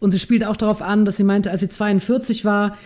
und 0.00 0.10
sie 0.10 0.18
spielt 0.18 0.44
auch 0.44 0.56
darauf 0.56 0.82
an, 0.82 1.04
dass 1.04 1.16
sie 1.16 1.24
meinte, 1.24 1.50
als 1.50 1.60
sie 1.60 1.68
42 1.68 2.44
war, 2.44 2.76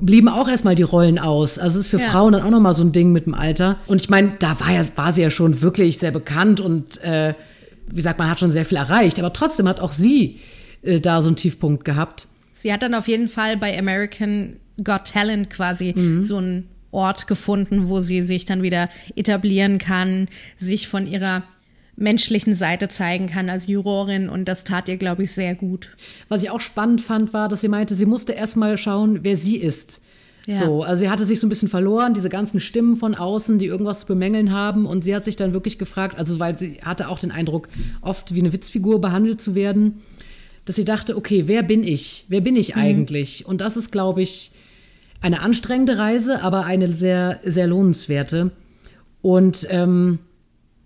blieben 0.00 0.28
auch 0.28 0.48
erstmal 0.48 0.74
die 0.74 0.82
Rollen 0.82 1.18
aus. 1.18 1.58
Also 1.58 1.78
es 1.78 1.86
ist 1.86 1.90
für 1.90 1.98
Ja. 2.00 2.08
Frauen 2.10 2.32
dann 2.32 2.42
auch 2.42 2.50
nochmal 2.50 2.74
so 2.74 2.82
ein 2.82 2.92
Ding 2.92 3.12
mit 3.12 3.26
dem 3.26 3.34
Alter. 3.34 3.76
Und 3.86 4.00
ich 4.00 4.08
meine, 4.08 4.32
da 4.38 4.58
war 4.60 4.70
ja, 4.72 4.84
war 4.96 5.12
sie 5.12 5.22
ja 5.22 5.30
schon 5.30 5.60
wirklich 5.62 5.98
sehr 5.98 6.10
bekannt 6.10 6.60
und 6.60 7.02
äh, 7.02 7.34
wie 7.88 7.96
gesagt, 7.96 8.18
man 8.18 8.30
hat 8.30 8.40
schon 8.40 8.50
sehr 8.50 8.64
viel 8.64 8.78
erreicht. 8.78 9.18
Aber 9.18 9.32
trotzdem 9.32 9.68
hat 9.68 9.80
auch 9.80 9.92
sie 9.92 10.40
äh, 10.82 11.00
da 11.00 11.20
so 11.20 11.28
einen 11.28 11.36
Tiefpunkt 11.36 11.84
gehabt. 11.84 12.28
Sie 12.52 12.72
hat 12.72 12.82
dann 12.82 12.94
auf 12.94 13.08
jeden 13.08 13.28
Fall 13.28 13.56
bei 13.56 13.78
American 13.78 14.56
Got 14.82 15.04
Talent 15.12 15.50
quasi 15.50 15.92
Mhm. 15.94 16.22
so 16.22 16.38
einen 16.38 16.68
Ort 16.92 17.26
gefunden, 17.26 17.88
wo 17.88 18.00
sie 18.00 18.22
sich 18.22 18.44
dann 18.44 18.62
wieder 18.62 18.88
etablieren 19.16 19.78
kann, 19.78 20.28
sich 20.56 20.86
von 20.88 21.06
ihrer 21.06 21.42
menschlichen 21.96 22.54
Seite 22.54 22.88
zeigen 22.88 23.26
kann 23.26 23.48
als 23.48 23.66
Jurorin 23.66 24.28
und 24.28 24.46
das 24.46 24.64
tat 24.64 24.88
ihr, 24.88 24.96
glaube 24.96 25.24
ich, 25.24 25.32
sehr 25.32 25.54
gut. 25.54 25.96
Was 26.28 26.42
ich 26.42 26.50
auch 26.50 26.60
spannend 26.60 27.00
fand, 27.00 27.32
war, 27.32 27.48
dass 27.48 27.60
sie 27.60 27.68
meinte, 27.68 27.94
sie 27.94 28.06
musste 28.06 28.32
erstmal 28.32 28.76
schauen, 28.78 29.20
wer 29.22 29.36
sie 29.36 29.56
ist. 29.56 30.00
Ja. 30.46 30.58
So, 30.58 30.82
also 30.82 31.00
sie 31.00 31.08
hatte 31.08 31.24
sich 31.24 31.40
so 31.40 31.46
ein 31.46 31.48
bisschen 31.48 31.68
verloren, 31.68 32.12
diese 32.12 32.28
ganzen 32.28 32.60
Stimmen 32.60 32.96
von 32.96 33.14
außen, 33.14 33.58
die 33.58 33.66
irgendwas 33.66 34.00
zu 34.00 34.06
bemängeln 34.06 34.52
haben. 34.52 34.84
Und 34.84 35.02
sie 35.02 35.14
hat 35.14 35.24
sich 35.24 35.36
dann 35.36 35.54
wirklich 35.54 35.78
gefragt, 35.78 36.18
also 36.18 36.38
weil 36.38 36.58
sie 36.58 36.80
hatte 36.82 37.08
auch 37.08 37.18
den 37.18 37.30
Eindruck, 37.30 37.68
oft 38.02 38.34
wie 38.34 38.40
eine 38.40 38.52
Witzfigur 38.52 39.00
behandelt 39.00 39.40
zu 39.40 39.54
werden, 39.54 40.02
dass 40.66 40.76
sie 40.76 40.84
dachte, 40.84 41.16
okay, 41.16 41.44
wer 41.46 41.62
bin 41.62 41.82
ich? 41.82 42.26
Wer 42.28 42.40
bin 42.40 42.56
ich 42.56 42.76
eigentlich? 42.76 43.46
Und 43.46 43.60
das 43.60 43.76
ist, 43.76 43.90
glaube 43.90 44.22
ich, 44.22 44.52
eine 45.20 45.40
anstrengende 45.40 45.96
Reise, 45.96 46.42
aber 46.42 46.64
eine 46.64 46.92
sehr, 46.92 47.40
sehr 47.44 47.66
lohnenswerte. 47.66 48.50
Und 49.22 49.66
ähm, 49.70 50.18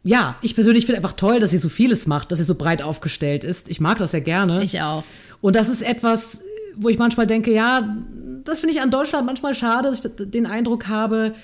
ja, 0.05 0.37
ich 0.43 0.55
persönlich 0.55 0.87
finde 0.87 0.99
einfach 0.99 1.15
toll, 1.15 1.41
dass 1.41 1.51
sie 1.51 1.59
so 1.59 1.69
vieles 1.69 2.07
macht, 2.07 2.31
dass 2.31 2.39
sie 2.39 2.45
so 2.45 2.55
breit 2.55 2.83
aufgestellt 2.83 3.45
ist. 3.45 3.69
Ich 3.69 3.81
mag 3.81 3.99
das 3.99 4.13
ja 4.13 4.21
gerne. 4.21 4.63
Ich 4.63 4.81
auch. 4.81 5.05
Und 5.41 5.57
das 5.57 5.69
ist 5.69 5.83
etwas, 5.83 6.43
wo 6.77 6.89
ich 6.89 6.99
manchmal 6.99 7.27
denke, 7.27 7.53
ja, 7.53 7.97
das 8.45 8.61
finde 8.61 8.75
ich 8.75 8.81
an 8.81 8.91
Deutschland 8.91 9.27
manchmal 9.27 9.55
schade, 9.55 9.91
dass 9.91 10.05
ich 10.05 10.31
den 10.31 10.47
Eindruck 10.47 10.89
habe, 10.89 11.35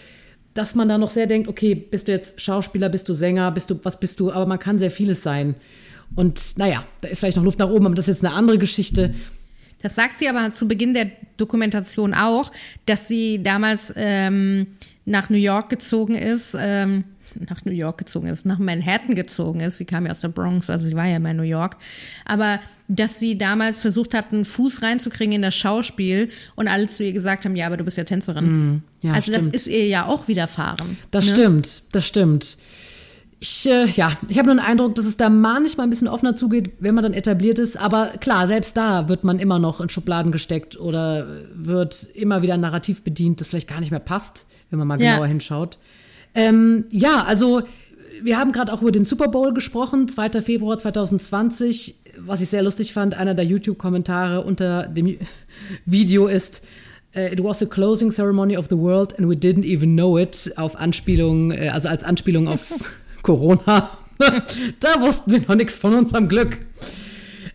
dass 0.54 0.74
man 0.74 0.88
da 0.88 0.98
noch 0.98 1.10
sehr 1.10 1.26
denkt, 1.26 1.48
okay, 1.48 1.74
bist 1.74 2.06
du 2.06 2.12
jetzt 2.12 2.40
Schauspieler, 2.40 2.88
bist 2.88 3.08
du 3.08 3.14
Sänger, 3.14 3.50
bist 3.50 3.70
du, 3.70 3.78
was 3.82 3.98
bist 3.98 4.20
du, 4.20 4.30
aber 4.30 4.46
man 4.46 4.58
kann 4.58 4.78
sehr 4.78 4.90
vieles 4.90 5.22
sein. 5.22 5.56
Und 6.14 6.56
naja, 6.56 6.84
da 7.00 7.08
ist 7.08 7.18
vielleicht 7.18 7.36
noch 7.36 7.44
Luft 7.44 7.58
nach 7.58 7.68
oben, 7.68 7.86
aber 7.86 7.94
das 7.96 8.08
ist 8.08 8.16
jetzt 8.16 8.24
eine 8.24 8.34
andere 8.34 8.58
Geschichte. 8.58 9.14
Das 9.82 9.96
sagt 9.96 10.16
sie 10.16 10.28
aber 10.28 10.50
zu 10.52 10.68
Beginn 10.68 10.94
der 10.94 11.10
Dokumentation 11.36 12.14
auch, 12.14 12.52
dass 12.86 13.08
sie 13.08 13.42
damals 13.42 13.92
ähm, 13.96 14.68
nach 15.04 15.28
New 15.28 15.36
York 15.36 15.68
gezogen 15.68 16.14
ist, 16.14 16.56
ähm, 16.58 17.04
nach 17.48 17.64
New 17.64 17.72
York 17.72 17.98
gezogen 17.98 18.26
ist, 18.26 18.46
nach 18.46 18.58
Manhattan 18.58 19.14
gezogen 19.14 19.60
ist. 19.60 19.76
Sie 19.76 19.84
kam 19.84 20.06
ja 20.06 20.12
aus 20.12 20.20
der 20.20 20.28
Bronx, 20.28 20.70
also 20.70 20.84
sie 20.84 20.94
war 20.94 21.06
ja 21.06 21.16
immer 21.16 21.30
in 21.30 21.36
New 21.36 21.42
York. 21.42 21.76
Aber 22.24 22.60
dass 22.88 23.18
sie 23.18 23.38
damals 23.38 23.80
versucht 23.80 24.14
hat, 24.14 24.32
einen 24.32 24.44
Fuß 24.44 24.82
reinzukriegen 24.82 25.34
in 25.34 25.42
das 25.42 25.54
Schauspiel 25.54 26.30
und 26.54 26.68
alle 26.68 26.86
zu 26.88 27.04
ihr 27.04 27.12
gesagt 27.12 27.44
haben, 27.44 27.56
ja, 27.56 27.66
aber 27.66 27.76
du 27.76 27.84
bist 27.84 27.96
ja 27.96 28.04
Tänzerin. 28.04 28.44
Mm, 28.44 28.82
ja, 29.02 29.12
also 29.12 29.32
stimmt. 29.32 29.54
das 29.54 29.62
ist 29.62 29.66
ihr 29.66 29.86
ja 29.86 30.06
auch 30.06 30.28
widerfahren. 30.28 30.98
Das 31.10 31.26
ne? 31.26 31.32
stimmt, 31.32 31.82
das 31.92 32.06
stimmt. 32.06 32.56
Ich, 33.46 33.68
äh, 33.68 33.86
ja, 33.86 34.16
ich 34.28 34.38
habe 34.38 34.46
nur 34.46 34.54
den 34.54 34.64
Eindruck, 34.64 34.94
dass 34.94 35.04
es 35.04 35.18
da 35.18 35.28
manchmal 35.28 35.86
ein 35.86 35.90
bisschen 35.90 36.08
offener 36.08 36.34
zugeht, 36.34 36.72
wenn 36.80 36.94
man 36.94 37.04
dann 37.04 37.12
etabliert 37.12 37.58
ist. 37.58 37.76
Aber 37.76 38.06
klar, 38.18 38.46
selbst 38.46 38.74
da 38.74 39.10
wird 39.10 39.22
man 39.22 39.38
immer 39.38 39.58
noch 39.58 39.82
in 39.82 39.90
Schubladen 39.90 40.32
gesteckt 40.32 40.80
oder 40.80 41.26
wird 41.54 42.08
immer 42.14 42.40
wieder 42.40 42.54
ein 42.54 42.62
Narrativ 42.62 43.02
bedient, 43.02 43.42
das 43.42 43.48
vielleicht 43.48 43.68
gar 43.68 43.80
nicht 43.80 43.90
mehr 43.90 44.00
passt, 44.00 44.46
wenn 44.70 44.78
man 44.78 44.88
mal 44.88 44.96
genauer 44.96 45.24
ja. 45.24 45.26
hinschaut. 45.26 45.78
Ähm, 46.34 46.84
ja, 46.90 47.24
also 47.24 47.62
wir 48.22 48.38
haben 48.38 48.52
gerade 48.52 48.72
auch 48.72 48.82
über 48.82 48.92
den 48.92 49.04
Super 49.04 49.28
Bowl 49.28 49.52
gesprochen, 49.52 50.08
2. 50.08 50.42
Februar 50.42 50.78
2020. 50.78 51.96
Was 52.18 52.40
ich 52.40 52.48
sehr 52.48 52.62
lustig 52.62 52.92
fand, 52.92 53.14
einer 53.14 53.34
der 53.34 53.44
YouTube-Kommentare 53.44 54.42
unter 54.42 54.84
dem 54.84 55.18
Video 55.84 56.26
ist, 56.26 56.62
äh, 57.14 57.32
It 57.32 57.42
was 57.42 57.58
the 57.58 57.66
closing 57.66 58.10
ceremony 58.10 58.56
of 58.56 58.66
the 58.68 58.76
world 58.76 59.18
and 59.18 59.28
we 59.28 59.34
didn't 59.34 59.64
even 59.64 59.94
know 59.94 60.18
it, 60.18 60.52
auf 60.56 60.76
Anspielung, 60.76 61.52
äh, 61.52 61.68
also 61.68 61.88
als 61.88 62.04
Anspielung 62.04 62.48
auf 62.48 62.74
Corona. 63.22 63.90
da 64.80 65.00
wussten 65.00 65.32
wir 65.32 65.40
noch 65.40 65.54
nichts 65.54 65.76
von 65.76 65.94
unserem 65.94 66.28
Glück. 66.28 66.58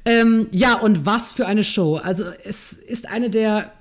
Ähm, 0.06 0.48
ja, 0.52 0.76
und 0.80 1.06
was 1.06 1.34
für 1.34 1.46
eine 1.46 1.64
Show. 1.64 1.98
Also 1.98 2.26
es 2.44 2.74
ist 2.74 3.08
eine 3.10 3.30
der 3.30 3.72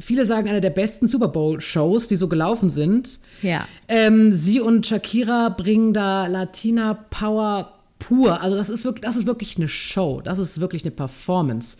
viele 0.00 0.26
sagen, 0.26 0.48
eine 0.48 0.60
der 0.60 0.70
besten 0.70 1.06
Super 1.06 1.28
Bowl-Shows, 1.28 2.08
die 2.08 2.16
so 2.16 2.28
gelaufen 2.28 2.70
sind. 2.70 3.20
Ja. 3.42 3.68
Ähm, 3.88 4.34
sie 4.34 4.60
und 4.60 4.86
Shakira 4.86 5.50
bringen 5.50 5.92
da 5.92 6.26
Latina 6.26 6.94
Power 6.94 7.78
pur. 7.98 8.40
Also 8.40 8.56
das 8.56 8.70
ist 8.70 8.84
wirklich, 8.84 9.02
das 9.02 9.16
ist 9.16 9.26
wirklich 9.26 9.56
eine 9.56 9.68
Show. 9.68 10.20
Das 10.22 10.38
ist 10.38 10.60
wirklich 10.60 10.84
eine 10.84 10.90
Performance. 10.90 11.78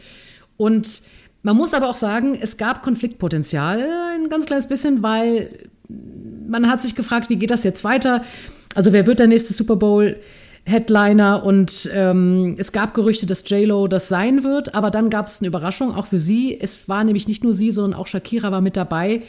Und 0.57 1.03
man 1.43 1.57
muss 1.57 1.75
aber 1.75 1.89
auch 1.89 1.95
sagen, 1.95 2.39
es 2.41 2.59
gab 2.59 2.83
Konfliktpotenzial 2.83 3.89
ein 4.15 4.29
ganz 4.29 4.47
kleines 4.47 4.69
bisschen, 4.69 5.03
weil 5.03 5.69
man 6.47 6.69
hat 6.69 6.83
sich 6.83 6.95
gefragt, 6.95 7.31
wie 7.31 7.37
geht 7.37 7.51
das 7.51 7.65
jetzt 7.65 7.83
weiter? 7.83 8.25
Also 8.75 8.93
wer 8.93 9.07
wird 9.07 9.19
der 9.19 9.27
nächste 9.27 9.53
Super 9.53 9.77
Bowl? 9.77 10.17
Headliner 10.65 11.43
und 11.45 11.91
ähm, 11.93 12.55
es 12.59 12.73
gab 12.73 12.95
Gerüchte, 12.95 13.27
dass 13.27 13.49
J-Lo 13.49 13.89
das 13.89 14.09
sein 14.09 14.45
wird, 14.45 14.75
aber 14.75 14.91
dann 14.91 15.11
gab 15.11 15.27
es 15.27 15.41
eine 15.41 15.49
Überraschung, 15.49 15.95
auch 15.95 16.07
für 16.07 16.19
sie. 16.19 16.59
Es 16.61 16.89
war 16.89 17.03
nämlich 17.05 17.27
nicht 17.27 17.43
nur 17.43 17.55
sie, 17.55 17.71
sondern 17.71 17.99
auch 17.99 18.07
Shakira 18.07 18.53
war 18.53 18.61
mit 18.61 18.77
dabei. 18.77 19.23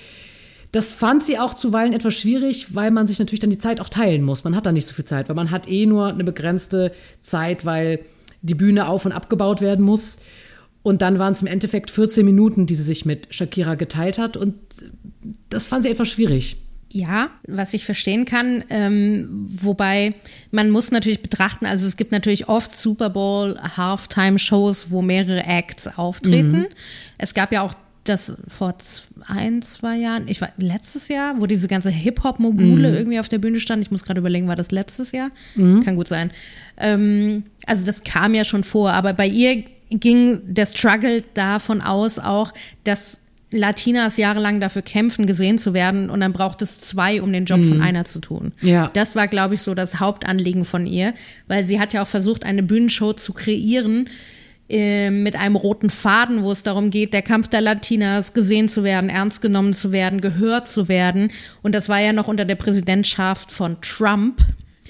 Das 0.72 0.94
fand 0.94 1.24
sie 1.24 1.38
auch 1.38 1.54
zuweilen 1.54 1.94
etwas 1.94 2.16
schwierig, 2.16 2.76
weil 2.76 2.92
man 2.92 3.08
sich 3.08 3.20
natürlich 3.20 3.40
dann 3.42 3.50
die 3.50 3.58
Zeit 3.58 3.82
auch 3.82 3.90
teilen 3.90 4.24
muss. 4.24 4.44
Man 4.44 4.56
hat 4.56 4.66
da 4.66 4.72
nicht 4.72 4.88
so 4.88 4.94
viel 4.94 5.06
Zeit, 5.06 5.28
weil 5.28 5.36
man 5.36 5.52
hat 5.52 5.68
eh 5.68 5.86
nur 5.86 6.08
eine 6.08 6.24
begrenzte 6.24 6.94
Zeit, 7.22 7.66
weil 7.66 8.00
die 8.42 8.56
Bühne 8.56 8.88
auf 8.88 9.06
und 9.06 9.12
abgebaut 9.12 9.62
werden 9.62 9.84
muss. 9.84 10.20
Und 10.84 11.02
dann 11.02 11.20
waren 11.20 11.34
es 11.34 11.42
im 11.42 11.48
Endeffekt 11.48 11.92
14 11.92 12.26
Minuten, 12.26 12.66
die 12.66 12.76
sie 12.76 12.84
sich 12.84 13.06
mit 13.06 13.34
Shakira 13.34 13.76
geteilt 13.76 14.18
hat. 14.18 14.38
Und 14.38 14.56
das 15.50 15.68
fand 15.68 15.84
sie 15.84 15.90
etwas 15.90 16.08
schwierig. 16.08 16.58
Ja, 16.94 17.30
was 17.48 17.74
ich 17.74 17.86
verstehen 17.86 18.26
kann, 18.26 18.66
ähm, 18.70 19.46
wobei 19.46 20.14
man 20.52 20.70
muss 20.70 20.92
natürlich 20.92 21.22
betrachten, 21.22 21.66
also 21.66 21.88
es 21.88 21.96
gibt 21.96 22.12
natürlich 22.12 22.50
oft 22.50 22.76
Super 22.76 23.10
Bowl 23.10 23.58
Halftime-Shows, 23.78 24.92
wo 24.92 25.02
mehrere 25.02 25.46
Acts 25.46 25.88
auftreten. 25.88 26.52
Mhm. 26.52 26.68
Es 27.18 27.34
gab 27.34 27.54
ja 27.54 27.62
auch 27.62 27.74
das 28.04 28.36
vor 28.48 28.76
ein, 29.28 29.62
zwei 29.62 29.96
Jahren, 29.98 30.28
ich 30.28 30.42
war 30.42 30.50
letztes 30.58 31.08
Jahr, 31.08 31.40
wo 31.40 31.46
diese 31.46 31.70
ganze 31.70 31.92
Hip-Hop-Mogule 31.92 32.90
mhm. 32.90 32.96
irgendwie 32.96 33.20
auf 33.20 33.30
der 33.30 33.38
Bühne 33.38 33.62
stand. 33.62 33.82
Ich 33.82 33.92
muss 33.92 34.04
gerade 34.04 34.20
überlegen, 34.20 34.50
war 34.50 34.58
das 34.58 34.72
letztes 34.72 35.14
Jahr? 35.14 35.30
Mhm. 35.56 35.84
Kann 35.84 35.96
gut 35.96 36.10
sein. 36.10 36.32
Ähm, 36.78 37.44
also 37.68 37.86
das 37.86 38.04
kam 38.04 38.34
ja 38.34 38.44
schon 38.44 38.66
vor, 38.66 38.92
aber 38.92 39.14
bei 39.14 39.28
ihr 39.28 39.64
ging 39.92 40.42
der 40.46 40.66
Struggle 40.66 41.24
davon 41.36 41.82
aus 41.82 42.20
auch, 42.20 42.54
dass 42.84 43.22
Latinas 43.54 44.18
jahrelang 44.18 44.60
dafür 44.60 44.82
kämpfen, 44.82 45.26
gesehen 45.26 45.58
zu 45.58 45.74
werden 45.74 46.10
und 46.10 46.22
dann 46.22 46.34
braucht 46.34 46.62
es 46.62 46.80
zwei, 46.80 47.22
um 47.22 47.34
den 47.34 47.46
Job 47.46 47.60
mhm. 47.60 47.70
von 47.70 47.82
einer 47.82 48.06
zu 48.06 48.20
tun. 48.20 48.54
Ja. 48.62 48.90
Das 48.94 49.16
war, 49.16 49.28
glaube 49.28 49.56
ich, 49.56 49.62
so 49.62 49.74
das 49.74 50.00
Hauptanliegen 50.00 50.66
von 50.66 50.86
ihr, 50.86 51.14
weil 51.48 51.64
sie 51.64 51.80
hat 51.80 51.94
ja 51.94 52.04
auch 52.04 52.08
versucht, 52.08 52.46
eine 52.46 52.64
Bühnenshow 52.64 53.14
zu 53.14 53.34
kreieren 53.34 54.10
äh, 54.70 55.12
mit 55.12 55.36
einem 55.36 55.58
roten 55.58 55.90
Faden, 55.90 56.44
wo 56.44 56.52
es 56.52 56.64
darum 56.64 56.92
geht, 56.92 57.14
der 57.14 57.24
Kampf 57.24 57.50
der 57.50 57.60
Latinas 57.60 58.34
gesehen 58.34 58.70
zu 58.70 58.86
werden, 58.86 59.10
ernst 59.10 59.42
genommen 59.42 59.74
zu 59.74 59.92
werden, 59.92 60.22
gehört 60.22 60.68
zu 60.68 60.88
werden. 60.88 61.32
Und 61.62 61.76
das 61.76 61.90
war 61.90 62.00
ja 62.00 62.14
noch 62.14 62.30
unter 62.30 62.46
der 62.46 62.56
Präsidentschaft 62.56 63.52
von 63.52 63.78
Trump. 63.82 64.42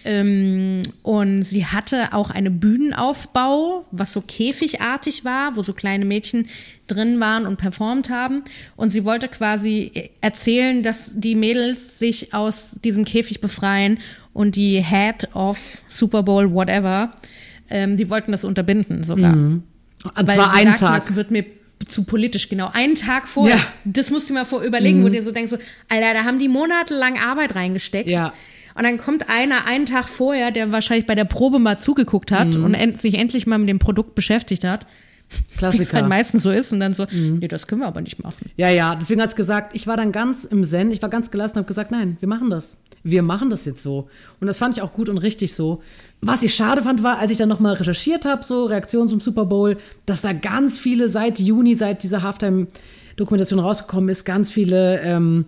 Ähm, 0.04 0.82
und 1.04 1.44
sie 1.44 1.66
hatte 1.66 2.14
auch 2.14 2.30
einen 2.32 2.60
Bühnenaufbau, 2.60 3.86
was 3.92 4.14
so 4.14 4.22
käfigartig 4.22 5.26
war, 5.26 5.56
wo 5.56 5.64
so 5.64 5.74
kleine 5.74 6.06
Mädchen 6.06 6.48
drin 6.88 7.20
waren 7.20 7.46
und 7.46 7.58
performt 7.58 8.10
haben. 8.10 8.44
Und 8.76 8.90
sie 8.90 9.06
wollte 9.06 9.28
quasi 9.28 10.12
erzählen, 10.22 10.84
dass 10.84 11.20
die 11.20 11.36
Mädels 11.36 12.00
sich 12.00 12.34
aus 12.34 12.80
diesem 12.84 13.06
Käfig 13.06 13.42
befreien 13.42 14.00
und 14.34 14.56
die 14.56 14.84
Head 14.84 15.30
of 15.36 15.82
Super 15.88 16.24
Bowl, 16.24 16.52
whatever, 16.54 17.14
ähm, 17.70 17.98
die 17.98 18.10
wollten 18.10 18.32
das 18.32 18.44
unterbinden 18.44 19.04
sogar. 19.04 19.36
Mhm. 19.36 19.64
Und 20.04 20.28
Weil 20.28 20.36
zwar 20.36 20.54
einen 20.54 20.76
Tag. 20.76 20.96
Das 20.96 21.16
wird 21.16 21.32
mir 21.32 21.46
zu 21.88 22.04
politisch, 22.04 22.50
genau. 22.50 22.70
Einen 22.74 22.96
Tag 22.96 23.28
vorher. 23.28 23.58
Ja. 23.58 23.68
Das 23.84 24.10
musst 24.10 24.30
du 24.30 24.34
mal 24.34 24.46
vor 24.46 24.62
überlegen, 24.62 25.00
mhm. 25.00 25.06
wo 25.06 25.10
dir 25.10 25.24
so 25.24 25.32
denkst, 25.32 25.52
so, 25.52 25.58
Alter, 25.90 26.14
da 26.14 26.24
haben 26.24 26.40
die 26.40 26.48
monatelang 26.48 27.18
Arbeit 27.18 27.56
reingesteckt. 27.56 28.10
Ja. 28.10 28.34
Und 28.76 28.84
dann 28.84 28.98
kommt 28.98 29.30
einer 29.30 29.66
einen 29.66 29.86
Tag 29.86 30.08
vorher, 30.08 30.52
der 30.52 30.72
wahrscheinlich 30.72 31.08
bei 31.08 31.16
der 31.16 31.26
Probe 31.26 31.60
mal 31.60 31.78
zugeguckt 31.78 32.32
hat 32.32 32.56
mhm. 32.56 32.64
und 32.64 32.74
end 32.74 33.00
sich 33.00 33.18
endlich 33.18 33.48
mal 33.48 33.58
mit 33.58 33.70
dem 33.70 33.80
Produkt 33.80 34.16
beschäftigt 34.16 34.64
hat. 34.64 34.86
Klassiker. 35.58 35.80
Wie 35.80 35.84
es 35.84 35.94
halt 35.94 36.08
meistens 36.08 36.44
so 36.44 36.52
ist 36.52 36.74
und 36.74 36.80
dann 36.80 36.94
so, 36.94 37.06
mhm. 37.10 37.40
nee, 37.40 37.48
das 37.48 37.68
können 37.68 37.82
wir 37.82 37.88
aber 37.88 38.02
nicht 38.02 38.22
machen. 38.24 38.52
Ja, 38.58 38.70
ja, 38.70 38.96
deswegen 38.96 39.22
hat 39.22 39.30
es 39.30 39.36
gesagt, 39.36 39.76
ich 39.76 39.88
war 39.88 39.98
dann 39.98 40.12
ganz 40.12 40.44
im 40.44 40.64
Zen, 40.64 40.92
ich 40.92 41.02
war 41.02 41.10
ganz 41.10 41.32
gelassen 41.32 41.58
und 41.58 41.60
habe 41.60 41.68
gesagt, 41.68 41.92
nein, 41.92 42.18
wir 42.20 42.28
machen 42.28 42.50
das. 42.50 42.78
Wir 43.04 43.24
machen 43.24 43.50
das 43.50 43.66
jetzt 43.66 43.82
so. 43.82 44.10
Und 44.40 44.48
das 44.48 44.58
fand 44.58 44.78
ich 44.78 44.84
auch 44.84 44.94
gut 44.94 45.10
und 45.10 45.18
richtig 45.18 45.56
so. 45.56 45.82
Was 46.22 46.44
ich 46.44 46.54
schade 46.54 46.84
fand, 46.84 47.02
war, 47.02 47.18
als 47.18 47.32
ich 47.32 47.38
dann 47.38 47.50
nochmal 47.50 47.74
recherchiert 47.74 48.26
habe, 48.26 48.44
so 48.44 48.66
Reaktionen 48.66 49.10
zum 49.10 49.20
Super 49.22 49.46
Bowl, 49.46 49.78
dass 50.06 50.22
da 50.22 50.34
ganz 50.34 50.78
viele 50.78 51.10
seit 51.10 51.40
Juni, 51.40 51.74
seit 51.74 52.04
dieser 52.04 52.22
Halftime-Dokumentation 52.22 53.60
rausgekommen 53.60 54.10
ist, 54.10 54.24
ganz 54.24 54.52
viele 54.52 55.02
ähm, 55.02 55.46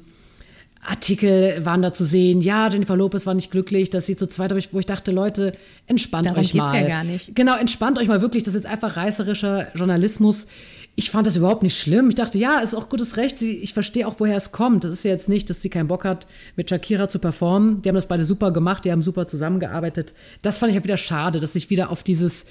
Artikel 0.86 1.66
waren 1.66 1.82
da 1.82 1.94
zu 1.94 2.06
sehen, 2.06 2.42
ja, 2.42 2.68
Jennifer 2.68 2.96
Lopez 2.96 3.26
war 3.26 3.34
nicht 3.34 3.52
glücklich, 3.52 3.90
dass 3.90 4.06
sie 4.06 4.16
zu 4.16 4.28
zweit, 4.28 4.54
wo 4.72 4.80
ich 4.80 4.86
dachte, 4.86 5.12
Leute, 5.12 5.54
entspannt 5.88 6.26
Darum 6.26 6.40
euch 6.40 6.54
mal. 6.54 6.72
Geht's 6.72 6.84
ja 6.84 6.88
gar 6.88 7.04
nicht. 7.04 7.36
Genau, 7.36 7.58
entspannt 7.58 7.98
euch 8.00 8.08
mal 8.08 8.22
wirklich, 8.22 8.44
das 8.44 8.54
ist 8.54 8.64
jetzt 8.64 8.72
einfach 8.72 8.98
reißerischer 8.98 9.68
Journalismus. 9.76 10.48
Ich 10.96 11.10
fand 11.10 11.26
das 11.26 11.36
überhaupt 11.36 11.64
nicht 11.64 11.80
schlimm. 11.80 12.10
Ich 12.10 12.16
dachte, 12.16 12.38
ja, 12.38 12.60
ist 12.60 12.76
auch 12.76 12.88
gutes 12.88 13.18
Recht. 13.18 13.40
Sie, 13.40 13.54
ich 13.58 13.74
verstehe 13.74 14.08
auch, 14.08 14.16
woher 14.20 14.38
es 14.38 14.52
kommt. 14.52 14.84
Das 14.84 14.92
ist 14.92 15.04
ja 15.04 15.12
jetzt 15.12 15.28
nicht, 15.28 15.50
dass 15.50 15.62
sie 15.62 15.70
keinen 15.70 15.88
Bock 15.88 16.06
hat, 16.06 16.28
mit 16.56 16.70
Shakira 16.70 17.08
zu 17.08 17.18
performen. 17.18 17.82
Die 17.82 17.90
haben 17.90 17.96
das 17.96 18.08
beide 18.08 18.26
super 18.26 18.52
gemacht, 18.52 18.86
die 18.86 18.92
haben 18.92 19.02
super 19.02 19.26
zusammengearbeitet. 19.26 20.14
Das 20.44 20.60
fand 20.60 20.70
ich 20.70 20.76
halt 20.76 20.84
wieder 20.84 20.98
schade, 20.98 21.40
dass 21.40 21.54
sich 21.54 21.70
wieder 21.70 21.90
auf 21.90 22.04
dieses 22.04 22.46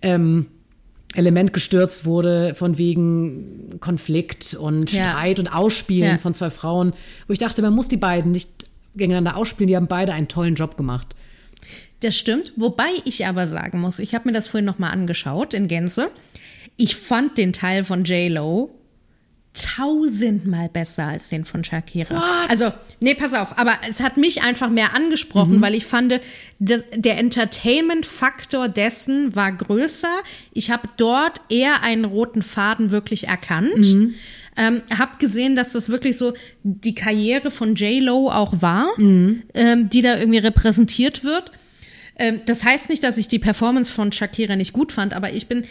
ähm, 0.00 0.46
Element 1.14 1.52
gestürzt 1.52 2.04
wurde 2.04 2.54
von 2.54 2.78
wegen 2.78 3.78
Konflikt 3.80 4.54
und 4.54 4.90
Streit 4.90 5.38
ja. 5.38 5.44
und 5.44 5.48
Ausspielen 5.48 6.12
ja. 6.12 6.18
von 6.18 6.34
zwei 6.34 6.50
Frauen, 6.50 6.94
wo 7.26 7.32
ich 7.32 7.38
dachte, 7.38 7.62
man 7.62 7.74
muss 7.74 7.88
die 7.88 7.96
beiden 7.96 8.32
nicht 8.32 8.66
gegeneinander 8.94 9.36
ausspielen, 9.36 9.68
die 9.68 9.76
haben 9.76 9.86
beide 9.86 10.12
einen 10.12 10.28
tollen 10.28 10.54
Job 10.54 10.76
gemacht. 10.76 11.14
Das 12.00 12.16
stimmt, 12.16 12.52
wobei 12.56 12.90
ich 13.04 13.26
aber 13.26 13.46
sagen 13.46 13.80
muss, 13.80 13.98
ich 13.98 14.14
habe 14.14 14.28
mir 14.28 14.32
das 14.32 14.48
vorhin 14.48 14.64
noch 14.64 14.78
mal 14.78 14.90
angeschaut 14.90 15.54
in 15.54 15.68
Gänze. 15.68 16.10
Ich 16.76 16.96
fand 16.96 17.38
den 17.38 17.52
Teil 17.52 17.84
von 17.84 18.04
J 18.04 18.30
Lo 18.30 18.70
tausendmal 19.54 20.68
besser 20.70 21.08
als 21.08 21.28
den 21.28 21.44
von 21.44 21.62
Shakira. 21.62 22.14
What? 22.14 22.50
Also, 22.50 22.72
nee, 23.00 23.14
pass 23.14 23.34
auf, 23.34 23.58
aber 23.58 23.74
es 23.86 24.02
hat 24.02 24.16
mich 24.16 24.42
einfach 24.42 24.70
mehr 24.70 24.94
angesprochen, 24.94 25.56
mhm. 25.56 25.62
weil 25.62 25.74
ich 25.74 25.84
fand, 25.84 26.20
dass 26.58 26.86
der 26.94 27.18
Entertainment-Faktor 27.18 28.68
dessen 28.68 29.36
war 29.36 29.52
größer. 29.52 30.14
Ich 30.52 30.70
habe 30.70 30.88
dort 30.96 31.42
eher 31.50 31.82
einen 31.82 32.06
roten 32.06 32.42
Faden 32.42 32.90
wirklich 32.90 33.28
erkannt. 33.28 33.92
Mhm. 33.92 34.14
Ähm, 34.56 34.82
hab 34.98 35.18
gesehen, 35.18 35.54
dass 35.54 35.72
das 35.72 35.88
wirklich 35.88 36.16
so 36.16 36.34
die 36.62 36.94
Karriere 36.94 37.50
von 37.50 37.74
J-Lo 37.74 38.30
auch 38.30 38.60
war, 38.60 38.88
mhm. 38.98 39.42
ähm, 39.54 39.88
die 39.88 40.02
da 40.02 40.18
irgendwie 40.18 40.38
repräsentiert 40.38 41.24
wird. 41.24 41.52
Ähm, 42.16 42.40
das 42.44 42.64
heißt 42.64 42.88
nicht, 42.90 43.02
dass 43.02 43.18
ich 43.18 43.28
die 43.28 43.38
Performance 43.38 43.90
von 43.90 44.12
Shakira 44.12 44.56
nicht 44.56 44.72
gut 44.72 44.92
fand, 44.92 45.14
aber 45.14 45.32
ich 45.32 45.46
bin, 45.46 45.64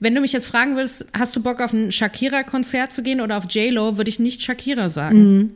wenn 0.00 0.14
du 0.14 0.20
mich 0.20 0.32
jetzt 0.32 0.46
fragen 0.46 0.76
würdest, 0.76 1.06
hast 1.16 1.34
du 1.34 1.42
Bock 1.42 1.60
auf 1.60 1.72
ein 1.72 1.92
Shakira-Konzert 1.92 2.92
zu 2.92 3.02
gehen 3.02 3.20
oder 3.20 3.36
auf 3.36 3.44
J-Lo, 3.50 3.96
würde 3.96 4.10
ich 4.10 4.18
nicht 4.18 4.42
Shakira 4.42 4.88
sagen. 4.88 5.36
Mhm. 5.36 5.52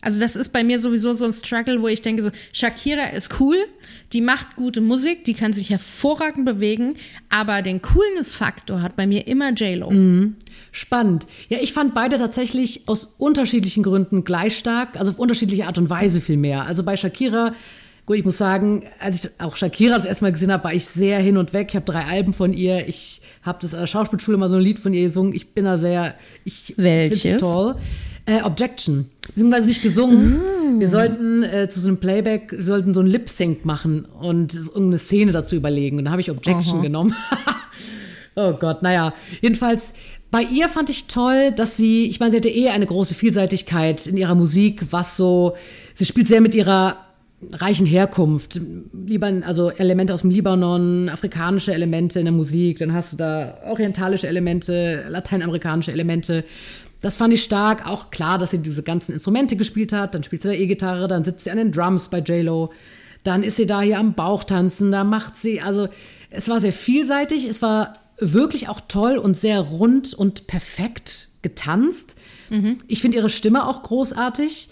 Also 0.00 0.20
das 0.20 0.34
ist 0.34 0.48
bei 0.48 0.64
mir 0.64 0.80
sowieso 0.80 1.12
so 1.12 1.24
ein 1.24 1.32
Struggle, 1.32 1.80
wo 1.80 1.86
ich 1.86 2.02
denke 2.02 2.24
so, 2.24 2.30
Shakira 2.52 3.10
ist 3.10 3.38
cool, 3.38 3.56
die 4.12 4.20
macht 4.20 4.56
gute 4.56 4.80
Musik, 4.80 5.24
die 5.24 5.34
kann 5.34 5.52
sich 5.52 5.70
hervorragend 5.70 6.44
bewegen, 6.44 6.94
aber 7.28 7.62
den 7.62 7.82
Coolness-Faktor 7.82 8.82
hat 8.82 8.96
bei 8.96 9.06
mir 9.06 9.28
immer 9.28 9.52
J-Lo. 9.52 9.90
Mhm. 9.90 10.36
Spannend. 10.72 11.26
Ja, 11.48 11.58
ich 11.60 11.72
fand 11.72 11.94
beide 11.94 12.16
tatsächlich 12.16 12.88
aus 12.88 13.14
unterschiedlichen 13.18 13.84
Gründen 13.84 14.24
gleich 14.24 14.58
stark, 14.58 14.96
also 14.98 15.12
auf 15.12 15.20
unterschiedliche 15.20 15.66
Art 15.66 15.78
und 15.78 15.88
Weise 15.88 16.20
viel 16.20 16.36
mehr. 16.36 16.66
Also 16.66 16.82
bei 16.82 16.96
Shakira 16.96 17.54
Gut, 18.04 18.16
ich 18.16 18.24
muss 18.24 18.38
sagen, 18.38 18.82
als 18.98 19.24
ich 19.24 19.30
auch 19.40 19.54
Shakira 19.54 19.94
das 19.94 20.04
erste 20.04 20.24
Mal 20.24 20.32
gesehen 20.32 20.50
habe, 20.50 20.64
war 20.64 20.74
ich 20.74 20.86
sehr 20.86 21.20
hin 21.20 21.36
und 21.36 21.52
weg. 21.52 21.68
Ich 21.70 21.76
habe 21.76 21.86
drei 21.86 22.04
Alben 22.04 22.32
von 22.32 22.52
ihr. 22.52 22.88
Ich 22.88 23.21
habe 23.42 23.58
das 23.60 23.74
an 23.74 23.80
der 23.80 23.86
Schauspielschule 23.86 24.36
mal 24.36 24.48
so 24.48 24.56
ein 24.56 24.62
Lied 24.62 24.78
von 24.78 24.94
ihr 24.94 25.02
gesungen. 25.02 25.34
Ich 25.34 25.52
bin 25.52 25.64
da 25.64 25.76
sehr, 25.78 26.14
ich 26.44 26.74
finde 26.76 27.36
toll. 27.38 27.76
Äh, 28.24 28.42
Objection. 28.42 29.10
Beziehungsweise 29.26 29.66
nicht 29.66 29.82
gesungen. 29.82 30.38
Mm. 30.76 30.80
Wir 30.80 30.88
sollten 30.88 31.42
äh, 31.42 31.68
zu 31.68 31.80
so 31.80 31.88
einem 31.88 31.96
Playback, 31.98 32.52
wir 32.52 32.62
sollten 32.62 32.94
so 32.94 33.00
ein 33.00 33.06
Lip-Sync 33.06 33.64
machen 33.64 34.04
und 34.04 34.54
irgendeine 34.54 34.98
Szene 34.98 35.32
dazu 35.32 35.56
überlegen. 35.56 35.98
Und 35.98 36.04
da 36.04 36.12
habe 36.12 36.20
ich 36.20 36.30
Objection 36.30 36.76
Aha. 36.76 36.82
genommen. 36.82 37.14
oh 38.36 38.52
Gott, 38.52 38.82
naja. 38.82 39.12
Jedenfalls, 39.40 39.94
bei 40.30 40.42
ihr 40.42 40.68
fand 40.68 40.88
ich 40.88 41.08
toll, 41.08 41.50
dass 41.50 41.76
sie, 41.76 42.06
ich 42.06 42.20
meine, 42.20 42.30
sie 42.30 42.36
hatte 42.36 42.48
eh 42.48 42.68
eine 42.68 42.86
große 42.86 43.14
Vielseitigkeit 43.14 44.06
in 44.06 44.16
ihrer 44.16 44.36
Musik, 44.36 44.84
was 44.90 45.16
so, 45.16 45.56
sie 45.94 46.06
spielt 46.06 46.28
sehr 46.28 46.40
mit 46.40 46.54
ihrer 46.54 46.96
reichen 47.52 47.86
Herkunft, 47.86 48.60
Liban, 49.06 49.42
also 49.42 49.70
Elemente 49.70 50.14
aus 50.14 50.22
dem 50.22 50.30
Libanon, 50.30 51.08
afrikanische 51.08 51.74
Elemente 51.74 52.18
in 52.18 52.26
der 52.26 52.32
Musik, 52.32 52.78
dann 52.78 52.92
hast 52.92 53.12
du 53.12 53.16
da 53.16 53.58
orientalische 53.66 54.28
Elemente, 54.28 55.04
lateinamerikanische 55.08 55.92
Elemente. 55.92 56.44
Das 57.00 57.16
fand 57.16 57.34
ich 57.34 57.42
stark. 57.42 57.86
Auch 57.86 58.10
klar, 58.10 58.38
dass 58.38 58.52
sie 58.52 58.58
diese 58.58 58.82
ganzen 58.82 59.12
Instrumente 59.12 59.56
gespielt 59.56 59.92
hat. 59.92 60.14
Dann 60.14 60.22
spielt 60.22 60.42
sie 60.42 60.48
da 60.48 60.54
E-Gitarre, 60.54 61.08
dann 61.08 61.24
sitzt 61.24 61.44
sie 61.44 61.50
an 61.50 61.56
den 61.56 61.72
Drums 61.72 62.08
bei 62.08 62.18
J-Lo. 62.18 62.72
Dann 63.24 63.42
ist 63.42 63.56
sie 63.56 63.66
da 63.66 63.80
hier 63.80 63.98
am 63.98 64.14
Bauch 64.14 64.44
tanzen, 64.44 64.90
da 64.90 65.04
macht 65.04 65.36
sie, 65.36 65.60
also 65.60 65.88
es 66.30 66.48
war 66.48 66.60
sehr 66.60 66.72
vielseitig, 66.72 67.44
es 67.44 67.62
war 67.62 67.94
wirklich 68.18 68.68
auch 68.68 68.80
toll 68.88 69.16
und 69.18 69.36
sehr 69.36 69.60
rund 69.60 70.14
und 70.14 70.46
perfekt 70.46 71.28
getanzt. 71.42 72.16
Mhm. 72.50 72.78
Ich 72.86 73.00
finde 73.00 73.18
ihre 73.18 73.28
Stimme 73.28 73.66
auch 73.66 73.82
großartig. 73.82 74.70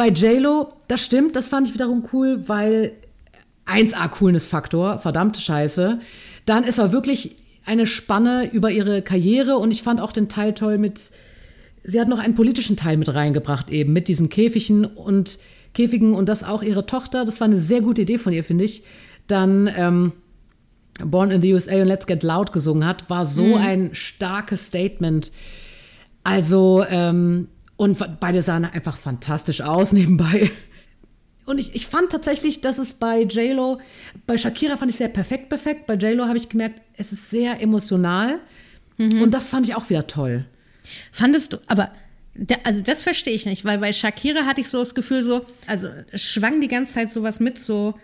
Bei 0.00 0.08
JLo, 0.08 0.72
das 0.88 1.04
stimmt, 1.04 1.36
das 1.36 1.48
fand 1.48 1.68
ich 1.68 1.74
wiederum 1.74 2.08
cool, 2.14 2.48
weil 2.48 2.92
1A 3.66 4.08
Coolness-Faktor, 4.08 4.98
verdammte 4.98 5.42
Scheiße. 5.42 5.98
Dann, 6.46 6.64
es 6.64 6.78
war 6.78 6.90
wirklich 6.92 7.36
eine 7.66 7.86
Spanne 7.86 8.50
über 8.50 8.70
ihre 8.70 9.02
Karriere 9.02 9.58
und 9.58 9.70
ich 9.72 9.82
fand 9.82 10.00
auch 10.00 10.12
den 10.12 10.30
Teil 10.30 10.54
toll 10.54 10.78
mit, 10.78 11.10
sie 11.84 12.00
hat 12.00 12.08
noch 12.08 12.18
einen 12.18 12.34
politischen 12.34 12.78
Teil 12.78 12.96
mit 12.96 13.12
reingebracht, 13.12 13.68
eben 13.68 13.92
mit 13.92 14.08
diesen 14.08 14.30
Käfigen 14.30 14.86
und 14.86 15.38
Käfigen 15.74 16.14
und 16.14 16.30
das 16.30 16.44
auch 16.44 16.62
ihre 16.62 16.86
Tochter. 16.86 17.26
Das 17.26 17.38
war 17.40 17.44
eine 17.44 17.58
sehr 17.58 17.82
gute 17.82 18.00
Idee 18.00 18.16
von 18.16 18.32
ihr, 18.32 18.42
finde 18.42 18.64
ich. 18.64 18.84
Dann 19.26 19.70
ähm, 19.76 20.12
Born 21.04 21.30
in 21.30 21.42
the 21.42 21.52
USA 21.52 21.74
und 21.74 21.88
Let's 21.88 22.06
Get 22.06 22.22
Loud 22.22 22.54
gesungen 22.54 22.86
hat, 22.86 23.10
war 23.10 23.26
so 23.26 23.44
mhm. 23.44 23.54
ein 23.56 23.90
starkes 23.92 24.68
Statement. 24.68 25.30
Also, 26.24 26.86
ähm, 26.88 27.48
und 27.80 27.96
beide 28.20 28.42
sahen 28.42 28.66
einfach 28.66 28.98
fantastisch 28.98 29.62
aus 29.62 29.92
nebenbei. 29.94 30.50
Und 31.46 31.58
ich, 31.58 31.74
ich 31.74 31.86
fand 31.86 32.10
tatsächlich, 32.10 32.60
dass 32.60 32.76
es 32.76 32.92
bei 32.92 33.22
JLo, 33.22 33.80
bei 34.26 34.36
Shakira 34.36 34.76
fand 34.76 34.90
ich 34.90 34.98
sehr 34.98 35.08
perfekt 35.08 35.48
perfekt. 35.48 35.86
Bei 35.86 35.94
JLo 35.94 36.26
habe 36.26 36.36
ich 36.36 36.50
gemerkt, 36.50 36.82
es 36.98 37.10
ist 37.10 37.30
sehr 37.30 37.58
emotional. 37.62 38.38
Mhm. 38.98 39.22
Und 39.22 39.30
das 39.32 39.48
fand 39.48 39.66
ich 39.66 39.74
auch 39.76 39.88
wieder 39.88 40.06
toll. 40.06 40.44
Fandest 41.10 41.54
du, 41.54 41.56
aber 41.68 41.90
also 42.64 42.82
das 42.82 43.02
verstehe 43.02 43.32
ich 43.32 43.46
nicht, 43.46 43.64
weil 43.64 43.78
bei 43.78 43.94
Shakira 43.94 44.44
hatte 44.44 44.60
ich 44.60 44.68
so 44.68 44.80
das 44.80 44.94
Gefühl 44.94 45.22
so, 45.22 45.46
also 45.66 45.88
schwang 46.14 46.60
die 46.60 46.68
ganze 46.68 46.92
Zeit 46.92 47.10
sowas 47.10 47.40
mit, 47.40 47.58
so, 47.58 47.94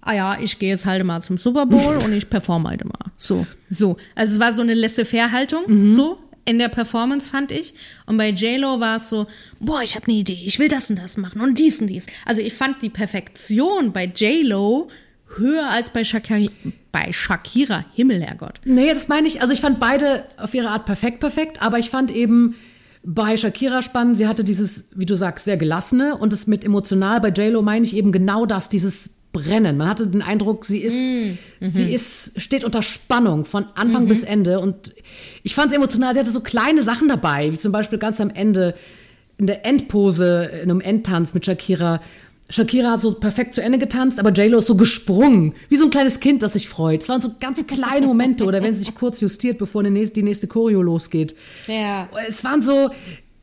ah 0.00 0.14
ja, 0.14 0.38
ich 0.40 0.58
gehe 0.58 0.70
jetzt 0.70 0.84
halt 0.84 1.04
mal 1.04 1.22
zum 1.22 1.38
Super 1.38 1.66
Bowl 1.66 1.96
und 2.04 2.12
ich 2.12 2.28
performe 2.28 2.70
halt 2.70 2.84
mal. 2.84 3.12
So, 3.18 3.46
so. 3.70 3.98
Also 4.16 4.34
es 4.34 4.40
war 4.40 4.52
so 4.52 4.62
eine 4.62 4.74
Laissez-faire-Haltung, 4.74 5.62
mhm. 5.68 5.88
so 5.90 6.18
in 6.46 6.58
der 6.58 6.68
Performance, 6.68 7.28
fand 7.28 7.52
ich. 7.52 7.74
Und 8.06 8.16
bei 8.16 8.30
JLo 8.30 8.80
war 8.80 8.96
es 8.96 9.10
so, 9.10 9.26
boah, 9.60 9.82
ich 9.82 9.94
habe 9.94 10.06
eine 10.06 10.16
Idee, 10.16 10.40
ich 10.44 10.58
will 10.58 10.68
das 10.68 10.88
und 10.88 10.98
das 10.98 11.16
machen 11.16 11.40
und 11.40 11.58
dies 11.58 11.80
und 11.80 11.88
dies. 11.88 12.06
Also 12.24 12.40
ich 12.40 12.54
fand 12.54 12.82
die 12.82 12.88
Perfektion 12.88 13.92
bei 13.92 14.04
JLo 14.06 14.88
höher 15.36 15.68
als 15.68 15.90
bei 15.90 16.04
Shakira, 16.04 16.50
bei 16.92 17.12
Shakira, 17.12 17.84
Himmel, 17.94 18.22
Herrgott. 18.22 18.60
Nee, 18.64 18.88
das 18.88 19.08
meine 19.08 19.26
ich, 19.26 19.42
also 19.42 19.52
ich 19.52 19.60
fand 19.60 19.80
beide 19.80 20.24
auf 20.38 20.54
ihre 20.54 20.70
Art 20.70 20.86
perfekt, 20.86 21.20
perfekt, 21.20 21.60
aber 21.60 21.78
ich 21.78 21.90
fand 21.90 22.10
eben 22.14 22.54
bei 23.02 23.36
Shakira 23.36 23.82
spannend, 23.82 24.16
sie 24.16 24.26
hatte 24.26 24.44
dieses, 24.44 24.88
wie 24.94 25.06
du 25.06 25.14
sagst, 25.14 25.44
sehr 25.44 25.56
gelassene 25.56 26.16
und 26.16 26.32
das 26.32 26.46
mit 26.46 26.64
emotional. 26.64 27.20
Bei 27.20 27.28
JLo 27.28 27.62
meine 27.62 27.84
ich 27.84 27.94
eben 27.94 28.12
genau 28.12 28.46
das, 28.46 28.68
dieses 28.68 29.10
brennen. 29.36 29.76
Man 29.76 29.88
hatte 29.88 30.06
den 30.06 30.22
Eindruck, 30.22 30.64
sie 30.64 30.78
ist, 30.78 30.96
mm, 30.96 31.38
mhm. 31.60 31.68
sie 31.68 31.92
ist, 31.92 32.40
steht 32.40 32.64
unter 32.64 32.82
Spannung 32.82 33.44
von 33.44 33.66
Anfang 33.74 34.04
mhm. 34.04 34.08
bis 34.08 34.22
Ende. 34.22 34.60
Und 34.60 34.92
ich 35.42 35.54
fand 35.54 35.70
es 35.70 35.76
emotional. 35.76 36.14
Sie 36.14 36.20
hatte 36.20 36.30
so 36.30 36.40
kleine 36.40 36.82
Sachen 36.82 37.08
dabei, 37.08 37.52
wie 37.52 37.56
zum 37.56 37.72
Beispiel 37.72 37.98
ganz 37.98 38.20
am 38.20 38.30
Ende 38.30 38.74
in 39.38 39.46
der 39.46 39.66
Endpose, 39.66 40.50
in 40.62 40.70
einem 40.70 40.80
Endtanz 40.80 41.34
mit 41.34 41.44
Shakira. 41.44 42.00
Shakira 42.48 42.92
hat 42.92 43.00
so 43.00 43.12
perfekt 43.12 43.54
zu 43.54 43.62
Ende 43.62 43.78
getanzt, 43.78 44.20
aber 44.20 44.30
JLo 44.30 44.58
ist 44.58 44.66
so 44.66 44.76
gesprungen, 44.76 45.54
wie 45.68 45.76
so 45.76 45.84
ein 45.84 45.90
kleines 45.90 46.20
Kind, 46.20 46.42
das 46.42 46.52
sich 46.52 46.68
freut. 46.68 47.02
Es 47.02 47.08
waren 47.08 47.20
so 47.20 47.32
ganz 47.40 47.66
kleine 47.66 48.06
Momente 48.06 48.44
oder 48.44 48.62
wenn 48.62 48.74
sie 48.74 48.84
sich 48.84 48.94
kurz 48.94 49.20
justiert, 49.20 49.58
bevor 49.58 49.82
die 49.82 49.90
nächste, 49.90 50.14
die 50.14 50.22
nächste 50.22 50.46
Choreo 50.46 50.80
losgeht. 50.80 51.34
Ja. 51.66 52.08
Es 52.28 52.44
waren 52.44 52.62
so, 52.62 52.90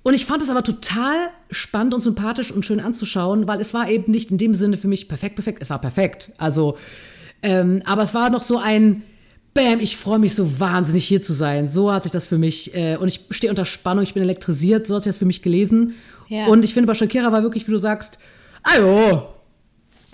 und 0.04 0.14
ich 0.14 0.26
fand 0.26 0.44
es 0.44 0.50
aber 0.50 0.64
total 0.64 1.30
spannend 1.50 1.94
und 1.94 2.02
sympathisch 2.02 2.52
und 2.52 2.66
schön 2.66 2.82
anzuschauen, 2.82 3.48
weil 3.48 3.62
es 3.62 3.74
war 3.74 3.90
eben 3.90 4.12
nicht 4.12 4.32
in 4.32 4.38
dem 4.38 4.54
Sinne 4.54 4.78
für 4.78 4.90
mich 4.90 5.08
perfekt, 5.08 5.36
perfekt. 5.36 5.60
Es 5.62 5.70
war 5.70 5.80
perfekt. 5.80 6.32
Also, 6.38 6.78
ähm, 7.42 7.82
aber 7.86 8.04
es 8.04 8.14
war 8.14 8.30
noch 8.30 8.42
so 8.42 8.58
ein 8.58 9.04
Bam, 9.54 9.80
ich 9.80 9.98
freue 9.98 10.18
mich 10.18 10.34
so 10.34 10.60
wahnsinnig 10.60 11.06
hier 11.06 11.22
zu 11.22 11.32
sein. 11.32 11.70
So 11.70 11.94
hat 11.94 12.04
sich 12.04 12.12
das 12.12 12.26
für 12.26 12.40
mich, 12.40 12.76
äh, 12.76 12.98
und 12.98 13.08
ich 13.08 13.22
stehe 13.30 13.52
unter 13.52 13.66
Spannung, 13.66 14.04
ich 14.04 14.16
bin 14.16 14.24
elektrisiert, 14.24 14.88
so 14.88 14.96
hat 14.96 15.04
sich 15.04 15.12
das 15.12 15.20
für 15.20 15.26
mich 15.26 15.42
gelesen. 15.42 15.94
Ja. 16.28 16.48
Und 16.48 16.66
ich 16.66 16.74
finde, 16.74 16.88
bei 16.88 16.96
Shakira 16.96 17.32
war 17.32 17.44
wirklich, 17.44 17.68
wie 17.68 17.72
du 17.72 17.78
sagst, 17.78 18.18
ayo. 18.64 19.28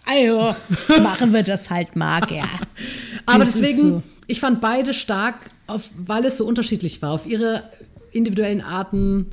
Ayo, 0.06 0.56
machen 1.02 1.34
wir 1.34 1.44
das 1.44 1.70
halt 1.70 1.96
mal, 1.96 2.22
ja. 2.30 2.44
aber 3.26 3.46
deswegen, 3.46 3.78
so. 3.78 4.04
ich 4.28 4.42
fand 4.42 4.60
beide 4.60 4.94
stark, 4.94 5.36
auf, 5.68 5.90
weil 5.98 6.26
es 6.26 6.38
so 6.38 6.46
unterschiedlich 6.46 7.02
war, 7.02 7.12
auf 7.12 7.26
ihre 7.26 7.64
individuellen 8.12 8.62
Arten 8.62 9.28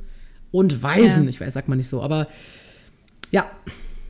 und 0.51 0.83
Weisen. 0.83 1.23
Ja. 1.25 1.29
Ich 1.29 1.41
weiß, 1.41 1.53
sagt 1.53 1.67
man 1.67 1.77
nicht 1.77 1.89
so, 1.89 2.01
aber 2.01 2.27
ja, 3.31 3.49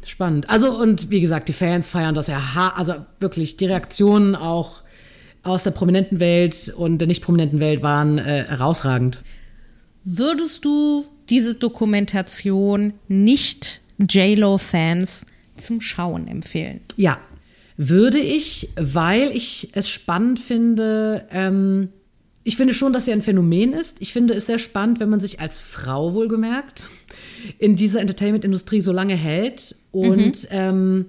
spannend. 0.06 0.50
Also, 0.50 0.78
und 0.78 1.10
wie 1.10 1.22
gesagt, 1.22 1.50
die 1.50 1.54
Fans 1.54 1.90
feiern 1.90 2.16
das 2.16 2.28
ja, 2.28 2.74
also 2.76 2.94
wirklich, 3.20 3.58
die 3.58 3.66
Reaktionen 3.66 4.36
auch 4.36 4.84
aus 5.44 5.64
der 5.64 5.72
prominenten 5.72 6.20
Welt 6.20 6.74
und 6.76 7.00
der 7.00 7.08
nicht 7.08 7.24
prominenten 7.24 7.60
Welt 7.60 7.82
waren 7.82 8.18
äh, 8.18 8.46
herausragend. 8.48 9.24
Würdest 10.04 10.66
du 10.66 11.06
diese 11.30 11.56
Dokumentation 11.56 12.94
nicht 13.08 13.82
JLo-Fans 14.00 15.26
zum 15.56 15.82
Schauen 15.82 16.28
empfehlen? 16.28 16.82
Ja, 16.96 17.20
würde 17.78 18.20
ich, 18.20 18.70
weil 18.76 19.36
ich 19.36 19.70
es 19.74 19.90
spannend 19.90 20.40
finde, 20.40 21.28
ähm, 21.32 21.90
ich 22.48 22.56
finde 22.56 22.74
schon, 22.74 22.94
dass 22.94 23.04
sie 23.04 23.12
ein 23.12 23.22
Phänomen 23.22 23.74
ist. 23.74 24.02
Ich 24.02 24.14
finde 24.14 24.34
es 24.34 24.46
sehr 24.46 24.58
spannend, 24.58 25.02
wenn 25.02 25.10
man 25.10 25.20
sich 25.20 25.42
als 25.42 25.60
Frau 25.60 26.14
wohlgemerkt 26.14 26.90
in 27.60 27.76
dieser 27.76 28.00
Entertainment-Industrie 28.00 28.80
so 28.80 28.94
lange 28.94 29.16
hält. 29.16 29.76
Und 29.92 30.44
mhm. 30.44 30.48
ähm, 30.50 31.06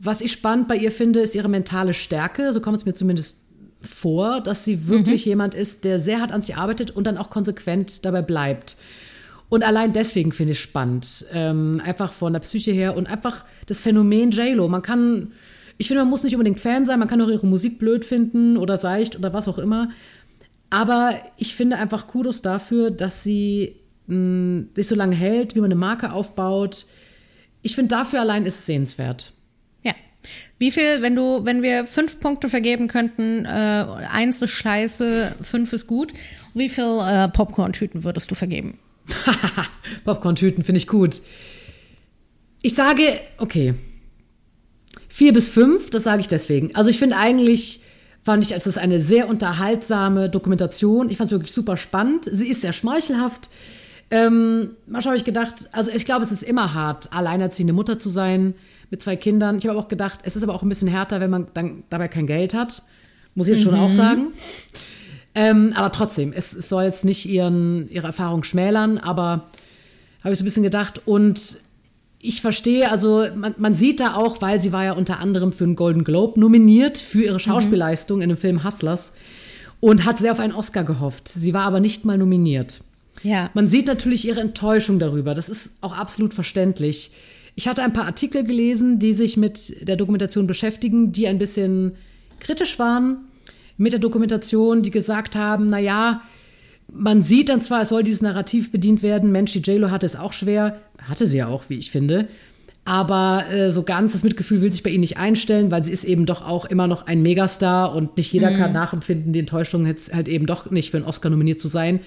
was 0.00 0.20
ich 0.20 0.32
spannend 0.32 0.66
bei 0.66 0.74
ihr 0.74 0.90
finde, 0.90 1.20
ist 1.20 1.36
ihre 1.36 1.48
mentale 1.48 1.94
Stärke. 1.94 2.52
So 2.52 2.60
kommt 2.60 2.78
es 2.78 2.84
mir 2.84 2.94
zumindest 2.94 3.42
vor, 3.80 4.40
dass 4.40 4.64
sie 4.64 4.88
wirklich 4.88 5.24
mhm. 5.24 5.30
jemand 5.30 5.54
ist, 5.54 5.84
der 5.84 6.00
sehr 6.00 6.20
hart 6.20 6.32
an 6.32 6.42
sich 6.42 6.56
arbeitet 6.56 6.90
und 6.90 7.06
dann 7.06 7.16
auch 7.16 7.30
konsequent 7.30 8.04
dabei 8.04 8.22
bleibt. 8.22 8.76
Und 9.48 9.62
allein 9.62 9.92
deswegen 9.92 10.32
finde 10.32 10.54
ich 10.54 10.58
es 10.58 10.64
spannend. 10.64 11.26
Ähm, 11.32 11.80
einfach 11.84 12.12
von 12.12 12.32
der 12.32 12.40
Psyche 12.40 12.72
her 12.72 12.96
und 12.96 13.06
einfach 13.06 13.44
das 13.66 13.80
Phänomen 13.82 14.32
JLo. 14.32 14.66
Man 14.66 14.82
kann, 14.82 15.30
ich 15.78 15.86
finde, 15.86 16.02
man 16.02 16.10
muss 16.10 16.24
nicht 16.24 16.34
unbedingt 16.34 16.58
Fan 16.58 16.86
sein, 16.86 16.98
man 16.98 17.06
kann 17.06 17.22
auch 17.22 17.28
ihre 17.28 17.46
Musik 17.46 17.78
blöd 17.78 18.04
finden 18.04 18.56
oder 18.56 18.76
seicht 18.78 19.16
oder 19.16 19.32
was 19.32 19.46
auch 19.46 19.58
immer. 19.58 19.90
Aber 20.70 21.20
ich 21.36 21.54
finde 21.54 21.78
einfach 21.78 22.06
Kudos 22.06 22.42
dafür, 22.42 22.90
dass 22.90 23.22
sie 23.22 23.76
mh, 24.06 24.16
mm, 24.16 24.68
sich 24.74 24.86
so 24.86 24.94
lange 24.94 25.16
hält, 25.16 25.54
wie 25.54 25.60
man 25.60 25.70
eine 25.70 25.78
Marke 25.78 26.12
aufbaut. 26.12 26.86
Ich 27.62 27.74
finde, 27.74 27.94
dafür 27.94 28.20
allein 28.20 28.46
ist 28.46 28.60
es 28.60 28.66
sehenswert. 28.66 29.32
Ja. 29.82 29.92
Wie 30.58 30.70
viel, 30.70 31.02
wenn 31.02 31.14
du, 31.14 31.44
wenn 31.44 31.62
wir 31.62 31.86
fünf 31.86 32.20
Punkte 32.20 32.48
vergeben 32.48 32.88
könnten, 32.88 33.44
äh, 33.44 33.84
eins 34.10 34.42
ist 34.42 34.50
scheiße, 34.50 35.36
fünf 35.40 35.72
ist 35.72 35.86
gut, 35.86 36.12
wie 36.54 36.68
viel 36.68 37.00
äh, 37.06 37.28
Popcorn-Tüten 37.28 38.04
würdest 38.04 38.30
du 38.30 38.34
vergeben? 38.34 38.78
Popcorn-Tüten 40.04 40.64
finde 40.64 40.78
ich 40.78 40.86
gut. 40.86 41.20
Ich 42.62 42.74
sage, 42.74 43.20
okay. 43.38 43.74
Vier 45.08 45.32
bis 45.32 45.48
fünf, 45.48 45.90
das 45.90 46.02
sage 46.02 46.20
ich 46.20 46.28
deswegen. 46.28 46.74
Also 46.74 46.90
ich 46.90 46.98
finde 46.98 47.16
eigentlich, 47.16 47.82
fand 48.26 48.42
ich, 48.42 48.52
es 48.52 48.66
ist 48.66 48.76
eine 48.76 49.00
sehr 49.00 49.28
unterhaltsame 49.28 50.28
Dokumentation. 50.28 51.10
Ich 51.10 51.16
fand 51.16 51.28
es 51.28 51.30
wirklich 51.30 51.52
super 51.52 51.76
spannend. 51.76 52.28
Sie 52.28 52.48
ist 52.48 52.60
sehr 52.60 52.72
schmeichelhaft. 52.72 53.48
Ähm, 54.10 54.70
manchmal 54.88 55.12
habe 55.12 55.18
ich 55.18 55.24
gedacht, 55.24 55.68
also 55.70 55.92
ich 55.92 56.04
glaube, 56.04 56.24
es 56.24 56.32
ist 56.32 56.42
immer 56.42 56.74
hart, 56.74 57.12
alleinerziehende 57.12 57.72
Mutter 57.72 58.00
zu 58.00 58.08
sein 58.08 58.54
mit 58.90 59.00
zwei 59.00 59.14
Kindern. 59.14 59.58
Ich 59.58 59.68
habe 59.68 59.78
auch 59.78 59.86
gedacht, 59.86 60.22
es 60.24 60.34
ist 60.34 60.42
aber 60.42 60.56
auch 60.56 60.64
ein 60.64 60.68
bisschen 60.68 60.88
härter, 60.88 61.20
wenn 61.20 61.30
man 61.30 61.46
dann 61.54 61.84
dabei 61.88 62.08
kein 62.08 62.26
Geld 62.26 62.52
hat. 62.52 62.82
Muss 63.36 63.46
ich 63.46 63.58
jetzt 63.58 63.64
mhm. 63.64 63.70
schon 63.70 63.78
auch 63.78 63.92
sagen. 63.92 64.32
Ähm, 65.36 65.72
aber 65.76 65.92
trotzdem, 65.92 66.32
es, 66.32 66.52
es, 66.52 66.68
soll 66.68 66.82
jetzt 66.82 67.04
nicht 67.04 67.26
ihren, 67.26 67.88
ihre 67.90 68.08
Erfahrung 68.08 68.42
schmälern, 68.42 68.98
aber 68.98 69.46
habe 70.24 70.32
ich 70.32 70.38
so 70.38 70.42
ein 70.42 70.46
bisschen 70.46 70.64
gedacht. 70.64 71.00
Und 71.04 71.58
ich 72.26 72.40
verstehe, 72.40 72.90
also 72.90 73.26
man, 73.34 73.54
man, 73.58 73.74
sieht 73.74 74.00
da 74.00 74.14
auch, 74.14 74.42
weil 74.42 74.60
sie 74.60 74.72
war 74.72 74.84
ja 74.84 74.92
unter 74.92 75.20
anderem 75.20 75.52
für 75.52 75.64
einen 75.64 75.76
Golden 75.76 76.04
Globe 76.04 76.40
nominiert 76.40 76.98
für 76.98 77.22
ihre 77.22 77.38
Schauspielleistung 77.40 78.18
mhm. 78.18 78.22
in 78.22 78.28
dem 78.30 78.38
Film 78.38 78.64
Hustlers 78.64 79.12
und 79.80 80.04
hat 80.04 80.18
sehr 80.18 80.32
auf 80.32 80.40
einen 80.40 80.52
Oscar 80.52 80.84
gehofft. 80.84 81.28
Sie 81.28 81.54
war 81.54 81.62
aber 81.62 81.80
nicht 81.80 82.04
mal 82.04 82.18
nominiert. 82.18 82.80
Ja. 83.22 83.50
Man 83.54 83.68
sieht 83.68 83.86
natürlich 83.86 84.26
ihre 84.26 84.40
Enttäuschung 84.40 84.98
darüber. 84.98 85.34
Das 85.34 85.48
ist 85.48 85.72
auch 85.80 85.96
absolut 85.96 86.34
verständlich. 86.34 87.12
Ich 87.54 87.68
hatte 87.68 87.82
ein 87.82 87.92
paar 87.92 88.06
Artikel 88.06 88.44
gelesen, 88.44 88.98
die 88.98 89.14
sich 89.14 89.36
mit 89.36 89.88
der 89.88 89.96
Dokumentation 89.96 90.46
beschäftigen, 90.46 91.12
die 91.12 91.26
ein 91.26 91.38
bisschen 91.38 91.92
kritisch 92.40 92.78
waren 92.78 93.18
mit 93.78 93.92
der 93.92 94.00
Dokumentation, 94.00 94.82
die 94.82 94.90
gesagt 94.90 95.36
haben, 95.36 95.68
na 95.68 95.78
ja, 95.78 96.22
man 96.92 97.22
sieht 97.22 97.48
dann 97.48 97.62
zwar, 97.62 97.82
es 97.82 97.88
soll 97.88 98.02
dieses 98.02 98.22
Narrativ 98.22 98.72
bedient 98.72 99.02
werden, 99.02 99.32
Mensch, 99.32 99.52
die 99.52 99.60
JLo 99.60 99.90
hatte 99.90 100.06
es 100.06 100.16
auch 100.16 100.32
schwer, 100.32 100.80
hatte 101.02 101.26
sie 101.26 101.38
ja 101.38 101.48
auch, 101.48 101.64
wie 101.68 101.76
ich 101.76 101.90
finde, 101.90 102.28
aber 102.84 103.44
äh, 103.52 103.72
so 103.72 103.82
ganz 103.82 104.12
das 104.12 104.22
Mitgefühl 104.22 104.62
will 104.62 104.70
sich 104.70 104.84
bei 104.84 104.90
ihnen 104.90 105.00
nicht 105.00 105.16
einstellen, 105.16 105.72
weil 105.72 105.82
sie 105.82 105.90
ist 105.90 106.04
eben 106.04 106.24
doch 106.24 106.46
auch 106.46 106.64
immer 106.64 106.86
noch 106.86 107.06
ein 107.06 107.20
Megastar 107.20 107.94
und 107.94 108.16
nicht 108.16 108.32
jeder 108.32 108.52
mhm. 108.52 108.58
kann 108.58 108.72
nachempfinden, 108.72 109.32
die 109.32 109.40
Enttäuschung 109.40 109.86
jetzt 109.86 110.14
halt 110.14 110.28
eben 110.28 110.46
doch 110.46 110.70
nicht 110.70 110.92
für 110.92 110.98
einen 110.98 111.06
Oscar 111.06 111.28
nominiert 111.28 111.60
zu 111.60 111.66
sein. 111.66 112.00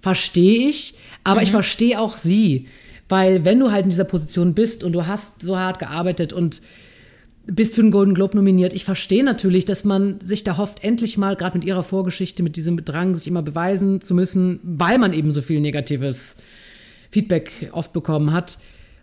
Verstehe 0.00 0.68
ich, 0.68 0.94
aber 1.24 1.40
mhm. 1.40 1.44
ich 1.44 1.50
verstehe 1.50 2.00
auch 2.00 2.16
sie, 2.16 2.68
weil 3.08 3.44
wenn 3.44 3.60
du 3.60 3.70
halt 3.70 3.84
in 3.84 3.90
dieser 3.90 4.04
Position 4.04 4.54
bist 4.54 4.82
und 4.82 4.92
du 4.92 5.06
hast 5.06 5.42
so 5.42 5.58
hart 5.58 5.78
gearbeitet 5.78 6.32
und 6.32 6.62
bist 7.46 7.74
für 7.74 7.82
den 7.82 7.90
Golden 7.90 8.14
Globe 8.14 8.36
nominiert. 8.36 8.72
Ich 8.72 8.84
verstehe 8.84 9.24
natürlich, 9.24 9.64
dass 9.64 9.84
man 9.84 10.20
sich 10.20 10.44
da 10.44 10.56
hofft, 10.56 10.82
endlich 10.82 11.18
mal, 11.18 11.36
gerade 11.36 11.58
mit 11.58 11.66
ihrer 11.66 11.82
Vorgeschichte, 11.82 12.42
mit 12.42 12.56
diesem 12.56 12.84
Drang, 12.84 13.14
sich 13.14 13.26
immer 13.26 13.42
beweisen 13.42 14.00
zu 14.00 14.14
müssen, 14.14 14.60
weil 14.62 14.98
man 14.98 15.12
eben 15.12 15.32
so 15.34 15.42
viel 15.42 15.60
negatives 15.60 16.36
Feedback 17.10 17.70
oft 17.72 17.92
bekommen 17.92 18.32
hat. 18.32 18.58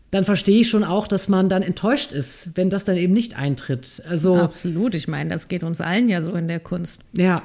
Dann 0.09 0.25
verstehe 0.25 0.61
ich 0.61 0.69
schon 0.69 0.83
auch, 0.83 1.07
dass 1.07 1.29
man 1.29 1.47
dann 1.47 1.61
enttäuscht 1.61 2.11
ist, 2.11 2.51
wenn 2.55 2.69
das 2.69 2.83
dann 2.83 2.97
eben 2.97 3.13
nicht 3.13 3.37
eintritt. 3.37 4.03
Also 4.09 4.35
absolut. 4.35 4.93
Ich 4.95 5.07
meine, 5.07 5.29
das 5.29 5.47
geht 5.47 5.63
uns 5.63 5.79
allen 5.79 6.09
ja 6.09 6.21
so 6.21 6.33
in 6.33 6.49
der 6.49 6.59
Kunst. 6.59 7.01
Ja. 7.13 7.43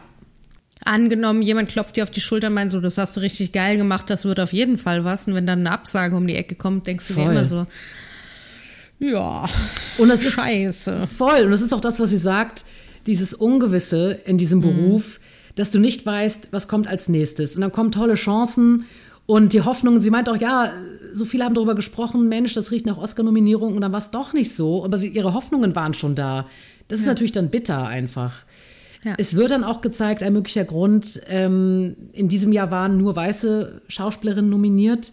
Angenommen, 0.84 1.42
jemand 1.42 1.68
klopft 1.68 1.96
dir 1.96 2.02
auf 2.02 2.10
die 2.10 2.20
Schulter 2.20 2.48
und 2.48 2.54
meint 2.54 2.70
so, 2.70 2.80
das 2.80 2.98
hast 2.98 3.16
du 3.16 3.20
richtig 3.20 3.52
geil 3.52 3.76
gemacht, 3.76 4.10
das 4.10 4.24
wird 4.24 4.40
auf 4.40 4.52
jeden 4.52 4.78
Fall 4.78 5.04
was. 5.04 5.28
Und 5.28 5.34
wenn 5.34 5.46
dann 5.46 5.60
eine 5.60 5.70
Absage 5.70 6.16
um 6.16 6.26
die 6.26 6.34
Ecke 6.34 6.54
kommt, 6.54 6.86
denkst 6.86 7.06
du 7.08 7.14
Voll. 7.14 7.24
dir 7.24 7.30
immer 7.30 7.44
so, 7.44 7.66
ja. 8.98 9.46
Und 9.98 10.08
das 10.08 10.22
ist 10.22 10.32
scheiße. 10.32 11.06
Voll. 11.16 11.44
Und 11.44 11.50
das 11.50 11.60
ist 11.60 11.72
auch 11.72 11.80
das, 11.80 12.00
was 12.00 12.10
sie 12.10 12.18
sagt, 12.18 12.64
dieses 13.06 13.34
Ungewisse 13.34 14.18
in 14.24 14.38
diesem 14.38 14.58
mhm. 14.58 14.62
Beruf, 14.62 15.18
mhm. 15.18 15.52
dass 15.54 15.70
du 15.70 15.78
nicht 15.78 16.04
weißt, 16.04 16.48
was 16.50 16.68
kommt 16.68 16.88
als 16.88 17.08
nächstes. 17.08 17.54
Und 17.54 17.62
dann 17.62 17.72
kommen 17.72 17.92
tolle 17.92 18.14
Chancen 18.14 18.84
und 19.26 19.52
die 19.52 19.62
Hoffnung, 19.62 20.00
sie 20.00 20.10
meint 20.10 20.28
auch, 20.28 20.36
ja, 20.36 20.72
so 21.12 21.24
viele 21.24 21.44
haben 21.44 21.54
darüber 21.54 21.74
gesprochen, 21.74 22.28
Mensch, 22.28 22.54
das 22.54 22.70
riecht 22.70 22.86
nach 22.86 22.96
Oscar-Nominierung 22.96 23.74
und 23.74 23.80
dann 23.80 23.92
war 23.92 23.98
es 23.98 24.10
doch 24.10 24.32
nicht 24.32 24.54
so. 24.54 24.84
Aber 24.84 24.98
sie, 24.98 25.08
ihre 25.08 25.34
Hoffnungen 25.34 25.74
waren 25.74 25.94
schon 25.94 26.14
da. 26.14 26.46
Das 26.88 27.00
ist 27.00 27.06
natürlich 27.06 27.32
dann 27.32 27.50
bitter 27.50 27.86
einfach. 27.86 28.44
Ja. 29.02 29.14
Es 29.18 29.34
wird 29.34 29.50
dann 29.50 29.64
auch 29.64 29.80
gezeigt, 29.80 30.22
ein 30.22 30.32
möglicher 30.32 30.64
Grund, 30.64 31.20
ähm, 31.28 31.96
in 32.12 32.28
diesem 32.28 32.52
Jahr 32.52 32.70
waren 32.70 32.98
nur 32.98 33.16
weiße 33.16 33.82
Schauspielerinnen 33.88 34.50
nominiert. 34.50 35.12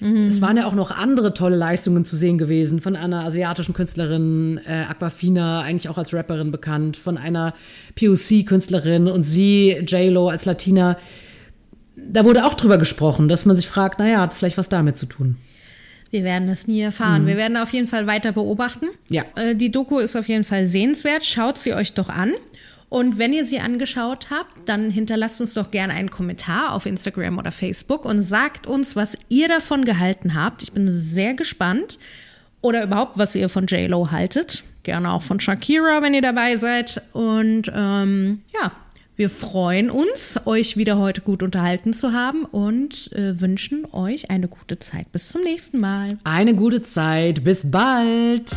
Mhm. 0.00 0.28
Es 0.28 0.40
waren 0.40 0.56
ja 0.56 0.66
auch 0.66 0.74
noch 0.74 0.90
andere 0.90 1.34
tolle 1.34 1.56
Leistungen 1.56 2.04
zu 2.04 2.16
sehen 2.16 2.38
gewesen 2.38 2.80
von 2.80 2.96
einer 2.96 3.24
asiatischen 3.24 3.74
Künstlerin, 3.74 4.60
äh, 4.66 4.84
Aquafina, 4.88 5.62
eigentlich 5.62 5.88
auch 5.88 5.98
als 5.98 6.12
Rapperin 6.12 6.50
bekannt, 6.50 6.96
von 6.96 7.16
einer 7.16 7.54
POC-Künstlerin 7.96 9.08
und 9.08 9.22
sie, 9.22 9.70
J-Lo, 9.86 10.28
als 10.28 10.44
Latina. 10.44 10.98
Da 11.96 12.24
wurde 12.24 12.44
auch 12.44 12.54
drüber 12.54 12.78
gesprochen, 12.78 13.28
dass 13.28 13.46
man 13.46 13.56
sich 13.56 13.66
fragt, 13.66 13.98
naja, 13.98 14.20
hat 14.20 14.32
es 14.32 14.38
vielleicht 14.38 14.58
was 14.58 14.68
damit 14.68 14.98
zu 14.98 15.06
tun? 15.06 15.36
Wir 16.10 16.22
werden 16.22 16.46
das 16.46 16.68
nie 16.68 16.80
erfahren. 16.80 17.22
Mhm. 17.22 17.26
Wir 17.26 17.36
werden 17.36 17.56
auf 17.56 17.72
jeden 17.72 17.88
Fall 17.88 18.06
weiter 18.06 18.30
beobachten. 18.30 18.86
Ja. 19.08 19.24
Äh, 19.34 19.56
die 19.56 19.72
Doku 19.72 19.98
ist 19.98 20.14
auf 20.14 20.28
jeden 20.28 20.44
Fall 20.44 20.68
sehenswert. 20.68 21.24
Schaut 21.24 21.58
sie 21.58 21.74
euch 21.74 21.94
doch 21.94 22.08
an. 22.08 22.32
Und 22.94 23.18
wenn 23.18 23.32
ihr 23.32 23.44
sie 23.44 23.58
angeschaut 23.58 24.28
habt, 24.30 24.68
dann 24.68 24.88
hinterlasst 24.88 25.40
uns 25.40 25.54
doch 25.54 25.72
gerne 25.72 25.94
einen 25.94 26.12
Kommentar 26.12 26.72
auf 26.72 26.86
Instagram 26.86 27.38
oder 27.38 27.50
Facebook 27.50 28.04
und 28.04 28.22
sagt 28.22 28.68
uns, 28.68 28.94
was 28.94 29.18
ihr 29.28 29.48
davon 29.48 29.84
gehalten 29.84 30.36
habt. 30.36 30.62
Ich 30.62 30.70
bin 30.70 30.88
sehr 30.88 31.34
gespannt. 31.34 31.98
Oder 32.60 32.84
überhaupt, 32.84 33.18
was 33.18 33.34
ihr 33.34 33.48
von 33.48 33.66
JLo 33.66 34.12
haltet. 34.12 34.62
Gerne 34.84 35.12
auch 35.12 35.22
von 35.22 35.40
Shakira, 35.40 36.02
wenn 36.02 36.14
ihr 36.14 36.22
dabei 36.22 36.56
seid. 36.56 37.02
Und 37.12 37.64
ähm, 37.74 38.42
ja, 38.54 38.70
wir 39.16 39.28
freuen 39.28 39.90
uns, 39.90 40.40
euch 40.44 40.76
wieder 40.76 40.96
heute 40.96 41.20
gut 41.20 41.42
unterhalten 41.42 41.94
zu 41.94 42.12
haben 42.12 42.44
und 42.44 43.10
äh, 43.12 43.40
wünschen 43.40 43.92
euch 43.92 44.30
eine 44.30 44.46
gute 44.46 44.78
Zeit. 44.78 45.10
Bis 45.10 45.30
zum 45.30 45.40
nächsten 45.40 45.80
Mal. 45.80 46.10
Eine 46.22 46.54
gute 46.54 46.84
Zeit. 46.84 47.42
Bis 47.42 47.68
bald. 47.68 48.52